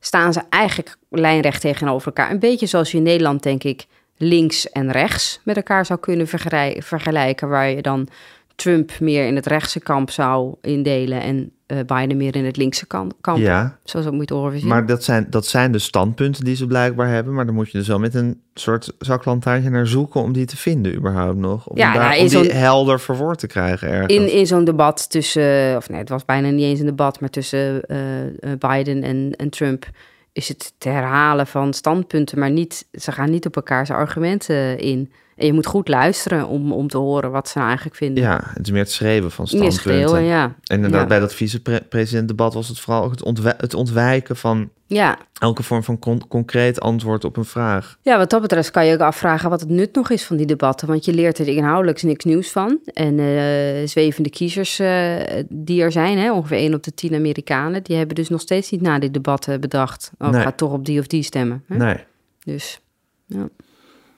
[0.00, 2.30] staan ze eigenlijk lijnrecht tegenover elkaar.
[2.30, 3.86] Een beetje zoals je in Nederland, denk ik,
[4.16, 6.26] links en rechts met elkaar zou kunnen
[6.78, 7.48] vergelijken.
[7.48, 8.08] Waar je dan
[8.62, 12.86] Trump meer in het rechtse kamp zou indelen en eh, Biden meer in het linkse
[12.86, 13.12] kamp.
[13.36, 14.58] Ja, Zo zou het moeten horen.
[14.58, 14.68] zien.
[14.68, 17.34] maar dat zijn, dat zijn de standpunten die ze blijkbaar hebben.
[17.34, 20.56] Maar dan moet je dus wel met een soort zaklantaartje naar zoeken om die te
[20.56, 21.66] vinden überhaupt nog.
[21.68, 24.12] Om, Ja, daar, nou, om die helder verwoord te krijgen ergens.
[24.14, 27.30] in, in zo'n debat tussen, of nee, het was bijna niet eens een debat, maar
[27.30, 29.86] tussen eh, eh, Biden en, en Trump
[30.32, 35.12] is het te herhalen van standpunten, maar niet, ze gaan niet op elkaars argumenten in.
[35.36, 38.22] En je moet goed luisteren om, om te horen wat ze nou eigenlijk vinden.
[38.24, 40.08] Ja, het is meer het schreeuwen van Meer standpunten.
[40.08, 40.44] schreeuwen, ja.
[40.44, 41.06] En inderdaad, Ja.
[41.06, 45.18] bij dat vicepresidentdebat was het vooral ook het, ontwij- het ontwijken van Ja.
[45.38, 47.98] elke vorm van con- concreet antwoord op een vraag.
[48.02, 50.46] ja, wat dat betreft kan je ook afvragen wat het nut nog is van die
[50.46, 50.88] debatten.
[50.88, 52.78] Want je leert er inhoudelijk niks nieuws van.
[52.84, 55.14] En eh, zwevende kiezers eh,
[55.48, 58.70] die er zijn, hè, ongeveer 1 op de 10 Amerikanen, die hebben dus nog steeds
[58.70, 60.10] niet na die debatten bedacht.
[60.18, 60.42] Oh, Nee.
[60.42, 61.64] ga toch op die of die stemmen.
[61.66, 61.76] Hè?
[61.76, 61.96] Nee.
[62.44, 62.80] Dus
[63.26, 63.48] ja.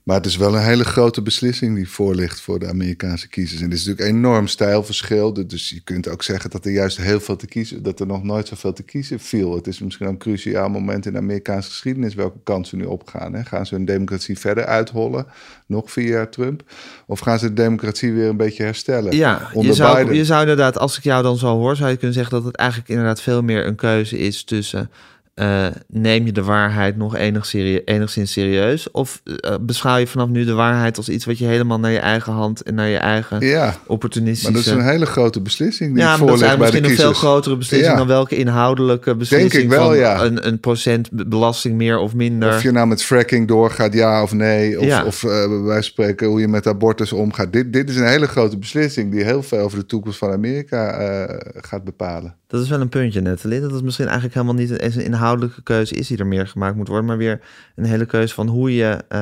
[0.04, 3.60] Maar het is wel een hele grote beslissing die voor ligt voor de Amerikaanse kiezers.
[3.60, 5.32] En het is natuurlijk enorm stijlverschil.
[5.46, 8.22] Dus je kunt ook zeggen dat er juist heel veel te kiezen, dat er nog
[8.22, 9.54] nooit zoveel te kiezen viel.
[9.54, 13.34] Het is misschien een cruciaal moment in de Amerikaanse geschiedenis welke kant ze nu opgaan.
[13.34, 13.44] Hè?
[13.44, 15.26] Gaan ze hun democratie verder uithollen,
[15.66, 16.62] nog vier jaar Trump?
[17.06, 19.16] Of gaan ze de democratie weer een beetje herstellen?
[19.16, 22.14] Ja, je zou, je zou inderdaad, als ik jou dan zo hoor, zou je kunnen
[22.14, 24.90] zeggen dat het eigenlijk inderdaad veel meer een keuze is tussen
[25.34, 28.90] eh, neem je de waarheid nog enig serie- enigszins serieus?
[28.90, 31.98] Of eh, beschouw je vanaf nu de waarheid als iets wat je helemaal naar je
[31.98, 34.52] eigen hand en naar je eigen Ja, opportunistische...
[34.52, 37.00] maar dat is een hele grote beslissing die ja, maar dat is eigenlijk misschien een
[37.00, 37.98] veel grotere beslissing Ja.
[37.98, 40.22] dan welke inhoudelijke beslissing ik wel, van ja.
[40.24, 42.48] een, een procent be- belasting meer of minder.
[42.54, 44.78] Of je nou met fracking doorgaat, ja of nee.
[44.80, 45.04] Of, Ja.
[45.04, 47.52] of eh, van spreken hoe je met abortus omgaat.
[47.52, 50.90] Dit, dit is een hele grote beslissing die heel veel over de toekomst van Amerika
[50.90, 52.34] eh, gaat bepalen.
[52.46, 53.60] Dat is wel een puntje, Nathalie.
[53.60, 55.22] Dat het misschien eigenlijk helemaal niet eens een inhoudelijke
[55.62, 57.40] keuze is die er meer gemaakt moet worden, maar weer
[57.76, 59.18] een hele keuze van hoe je, eh,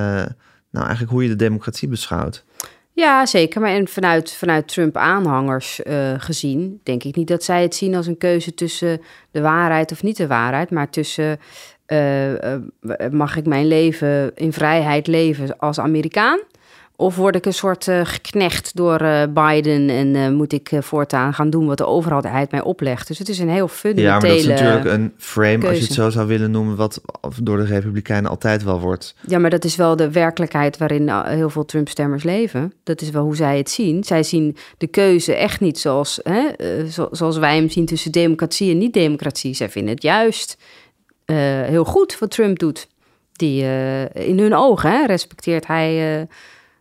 [0.71, 2.45] nou eigenlijk hoe je de democratie beschouwt.
[2.95, 3.61] Ja, zeker.
[3.61, 8.07] Maar en vanuit, vanuit Trump-aanhangers eh, gezien, denk ik niet dat zij het zien als
[8.07, 9.01] een keuze tussen
[9.31, 11.39] de waarheid of niet de waarheid, maar tussen
[11.87, 12.33] eh,
[13.11, 16.41] mag ik mijn leven in vrijheid leven als Amerikaan?
[17.03, 21.35] Of word ik een soort eh, geknecht door eh, Biden en eh, moet ik voortaan
[21.35, 23.09] gaan doen wat de overheid mij oplegt?
[23.09, 24.11] Dus het is een heel Ja, fundamentele...
[24.11, 27.01] maar dat is natuurlijk een frame, als je het zo zou willen noemen, wat
[27.43, 29.15] door de Republikeinen altijd wel wordt.
[29.27, 32.73] Ja, maar dat is wel de werkelijkheid waarin heel veel Trump-stemmers leven.
[32.83, 34.05] Dat is wel hoe zij het zien.
[34.05, 36.47] Zij zien de keuze echt niet zoals, hè,
[36.91, 39.55] zo, zoals wij hem zien tussen democratie en niet-democratie.
[39.55, 40.57] Zij vinden het juist
[41.67, 42.89] heel goed wat Trump doet.
[43.33, 43.63] Die
[44.13, 46.27] in hun ogen hè, respecteert hij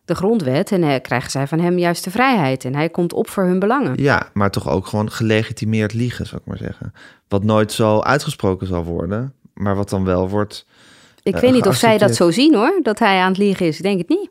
[0.06, 2.66] de grondwet en uh, krijgen zij van hem juist de vrijheid.
[2.66, 3.93] En hij komt op voor hun belangen.
[4.02, 6.93] Ja, maar toch ook gewoon gelegitimeerd liegen, zou ik maar zeggen.
[7.28, 10.66] Wat nooit zo uitgesproken zal worden, maar wat dan wel wordt.
[11.24, 13.78] Ik weet niet of zij dat zo zien hoor, dat hij aan het liegen is.
[13.78, 14.30] Ik denk het niet.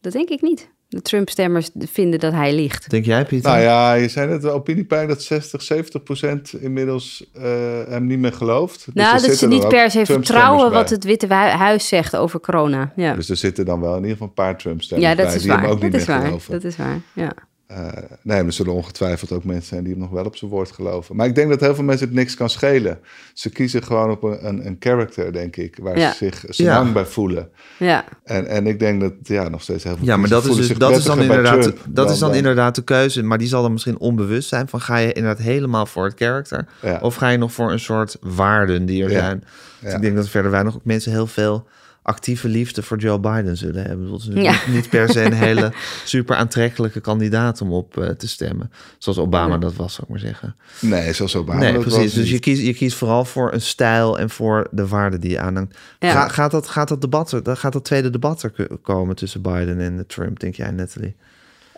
[0.00, 0.70] Dat denk ik niet.
[0.90, 2.90] De Trump-stemmers vinden dat hij liegt.
[2.90, 3.50] Denk jij, Pieter?
[3.50, 7.42] Nou ja, je zei net, opiniepeiling dat 60, 70 procent inmiddels uh,
[7.88, 8.84] hem niet meer gelooft.
[8.84, 12.92] Dus nou, dat ze niet per se vertrouwen wat het Witte Huis zegt over corona.
[12.96, 13.14] Ja.
[13.14, 15.42] Dus er zitten dan wel in ieder geval een paar Trump-stemmers ja, dat bij is
[15.42, 15.60] die waar.
[15.60, 16.26] hem ook dat niet is meer waar.
[16.26, 16.52] geloven.
[16.52, 17.32] Dat is waar, ja.
[17.70, 17.88] Uh,
[18.22, 21.16] nee, er zullen ongetwijfeld ook mensen zijn die hem nog wel op zijn woord geloven.
[21.16, 22.98] Maar ik denk dat heel veel mensen het niks kan schelen.
[23.34, 26.92] Ze kiezen gewoon op een, een, een character, denk ik, waar ze zich zo lang
[26.92, 27.48] bij voelen.
[27.76, 28.04] Ja.
[28.24, 30.68] En, en ik denk dat ja, nog steeds heel veel Ja, maar dat is, dus,
[30.68, 33.22] dat is dan, inderdaad, dat is dan, inderdaad de keuze.
[33.22, 36.66] Maar die zal dan misschien onbewust zijn van ga je inderdaad helemaal voor het character?
[37.00, 39.44] Of ga je nog voor een soort waarden die er zijn?
[39.80, 41.66] Dus ik denk dat verder wij nog ook mensen heel veel
[42.10, 44.10] actieve liefde voor Joe Biden zullen hebben.
[44.10, 45.72] Dat is niet, niet, per se een hele
[46.04, 48.70] super aantrekkelijke kandidaat om op uh, te stemmen.
[48.98, 50.56] Zoals Obama dat was, zou ik maar zeggen.
[50.80, 51.60] Nee, zoals Obama.
[51.60, 52.14] Nee, precies.
[52.14, 55.40] Dus je kiest, je kiest vooral voor een stijl en voor de waarden die je
[55.40, 55.78] aanhangt.
[55.98, 59.80] Ga, gaat, dat, gaat dat debat er, gaat dat tweede debat er komen tussen Biden
[59.80, 61.14] en Trump, denk jij, Natalie?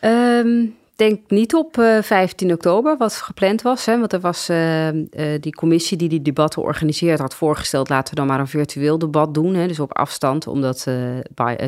[0.04, 3.86] Um, denk niet op uh, eh, 15 oktober, wat gepland was.
[3.86, 5.02] Hè, want er was uh, uh,
[5.40, 7.88] die commissie die die debatten organiseert, had voorgesteld...
[7.88, 10.46] laten we dan maar een virtueel debat doen, hè, dus op afstand...
[10.46, 10.86] omdat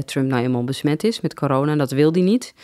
[0.04, 2.54] Trump nou eenmaal besmet is met corona en dat wil hij niet.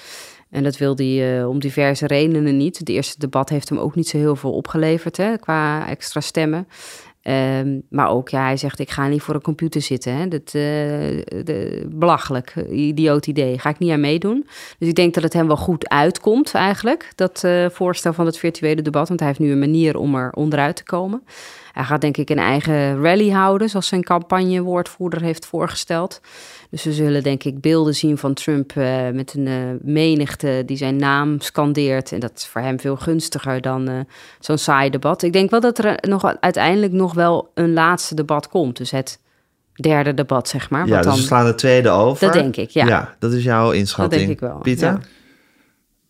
[0.51, 2.79] En dat wil hij om diverse redenen niet.
[2.79, 6.67] Het eerste debat heeft hem ook niet zo heel veel opgeleverd hè, qua extra stemmen.
[7.23, 10.15] Um, maar ook, ja, hij zegt, ik ga niet voor een computer zitten.
[10.15, 10.29] Hè.
[10.29, 13.59] Dat, uh, de, belachelijk, idioot idee.
[13.59, 14.47] Ga ik niet aan meedoen.
[14.79, 18.39] Dus ik denk dat het hem wel goed uitkomt eigenlijk, dat uh, voorstel van het
[18.39, 19.09] virtuele debat.
[19.09, 21.23] Want hij heeft nu een manier om er onderuit te komen.
[21.73, 26.21] Hij gaat denk ik een eigen rally houden, zoals zijn campagnewoordvoerder heeft voorgesteld.
[26.71, 30.77] Dus we zullen denk ik beelden zien van Trump uh, met een uh, menigte die
[30.77, 32.13] zijn naam scandeert.
[32.13, 34.01] En dat is voor hem veel gunstiger dan uh,
[34.41, 35.23] zo'n saai debat.
[35.23, 38.77] Ik denk wel dat er nog, uiteindelijk nog wel een laatste debat komt.
[38.77, 39.19] Dus het
[39.75, 40.87] derde debat, zeg maar.
[40.87, 41.15] Ja, dus dan...
[41.15, 42.27] we slaan de tweede over.
[42.27, 42.87] Dat denk ik, ja.
[42.87, 44.21] Ja, dat is jouw inschatting.
[44.21, 44.59] Dat denk ik wel.
[44.59, 44.89] Pieter?
[44.89, 45.01] Ja.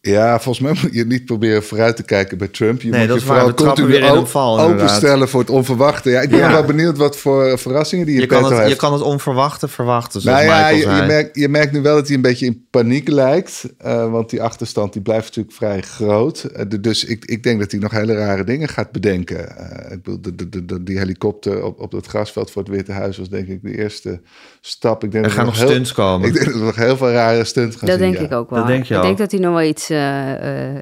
[0.03, 2.83] Ja, volgens mij moet je niet proberen vooruit te kijken bij Trump.
[2.83, 6.11] Je nee, moet dat je vooral continu openstellen voor het onverwachte.
[6.11, 6.53] Ja, ik ben ja.
[6.53, 8.69] wel benieuwd wat voor verrassingen die je, je kan het, heeft.
[8.69, 12.07] Je kan het onverwachte verwachten, nou ja, je, je, merkt, je merkt nu wel dat
[12.07, 13.65] hij een beetje in paniek lijkt.
[13.85, 16.47] Uh, want die achterstand die blijft natuurlijk vrij groot.
[16.57, 19.39] Uh, dus ik, ik denk dat hij nog hele rare dingen gaat bedenken.
[19.39, 22.93] Uh, ik bedoel, de, de, de, die helikopter op, op het grasveld voor het Witte
[22.93, 24.21] Huis was denk ik de eerste
[24.61, 25.05] stap.
[25.05, 26.29] Ik denk er gaan nog stunts komen.
[26.29, 28.25] Ik denk dat er nog heel veel rare stunts gaan Dat zien, denk ja.
[28.25, 28.59] ik ook wel.
[28.59, 29.07] Dat denk je ik ook.
[29.07, 29.90] denk dat hij nog wel iets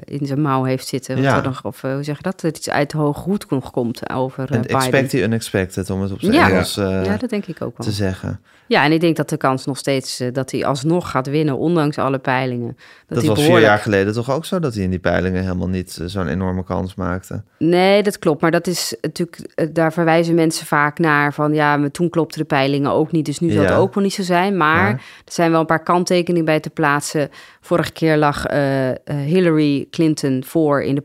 [0.03, 1.21] in zijn mouw heeft zitten.
[1.21, 1.53] Ja.
[1.63, 2.41] of uh, hoe zeg je dat?
[2.41, 6.33] Dat iets uit hoed nog komt over uh, expect the unexpected, om het op zijn
[6.33, 6.49] Ja.
[6.49, 7.87] Engels eh, Ja, dat denk ik ook wel.
[7.87, 8.39] te zeggen.
[8.69, 11.57] Ja, en ik denk dat de kans nog steeds uh, dat hij alsnog gaat winnen,
[11.57, 12.77] ondanks alle peilingen.
[13.07, 15.67] Dat, Dat, was vier jaar geleden toch ook zo, dat hij in die peilingen helemaal
[15.67, 17.43] niet eh, zo'n enorme kans maakte.
[17.57, 18.41] Nee, dat klopt.
[18.41, 22.37] Maar dat is natuurlijk, eh, daar verwijzen mensen vaak naar van ja, maar toen klopte
[22.37, 23.25] de peilingen ook niet.
[23.25, 23.69] Dus nu zal Ja.
[23.69, 24.57] het ook wel niet zo zijn.
[24.57, 24.93] Maar Ja.
[25.25, 27.29] er zijn wel een paar kanttekeningen bij te plaatsen.
[27.61, 31.01] Vorige keer lag eh, eh, Hillary Clinton voor in de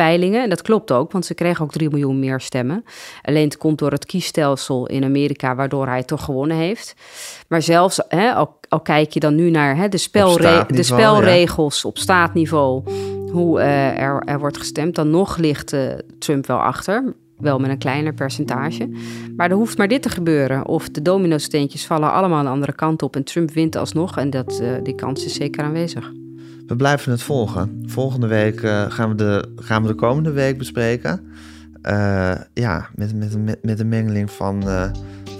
[0.00, 0.42] populariteitspeilingen.
[0.42, 2.84] En dat klopt ook, want ze kreeg ook 3 miljoen meer stemmen.
[3.22, 6.94] Alleen het komt door het kiesstelsel in Amerika, waardoor hij toch gewonnen heeft.
[7.48, 11.84] Maar zelfs, hè, al, al kijk je dan nu naar hè, de, spelre- de spelregels
[11.84, 12.82] op staatniveau,
[13.32, 15.82] hoe eh, er, er wordt gestemd, dan nog ligt eh,
[16.18, 17.14] Trump wel achter.
[17.38, 18.88] Wel met een kleiner percentage.
[19.36, 20.66] Maar er hoeft maar dit te gebeuren.
[20.66, 23.16] Of de domino-steentjes vallen allemaal een andere kant op.
[23.16, 24.16] En Trump wint alsnog.
[24.16, 26.12] En dat, eh, die kans is zeker aanwezig.
[26.70, 27.82] We blijven het volgen.
[27.86, 31.20] Volgende week eh, gaan, we de, gaan we de komende week bespreken.
[31.82, 34.90] Eh, ja, met, met, met, met een mengeling van, eh,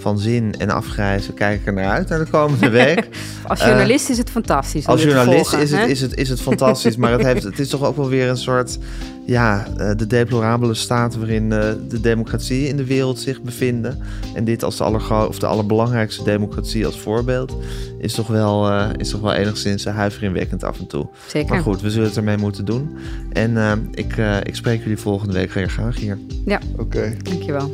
[0.01, 3.07] van zin en afgrijzen kijk ik er naar uit naar de komende week.
[3.47, 4.87] Als Eh, journalist is het fantastisch.
[4.87, 7.69] Als journalist volgen, is, het, is, het, is het fantastisch, maar het, heeft, het is
[7.69, 8.77] toch ook wel weer een soort,
[9.25, 13.99] ja, eh, de deplorabele staat waarin eh, de democratie in de wereld zich bevinden.
[14.33, 17.55] En dit als de, allergro- of de allerbelangrijkste democratie als voorbeeld
[17.99, 21.07] is toch wel, eh, is toch wel enigszins huiveringwekkend af en toe.
[21.27, 21.49] Zeker.
[21.49, 22.97] Maar goed, we zullen het ermee moeten doen.
[23.33, 23.57] En
[23.91, 26.17] ik, eh, ik spreek jullie volgende week weer graag hier.
[26.45, 27.13] Ja, Oké.
[27.21, 27.71] dankjewel.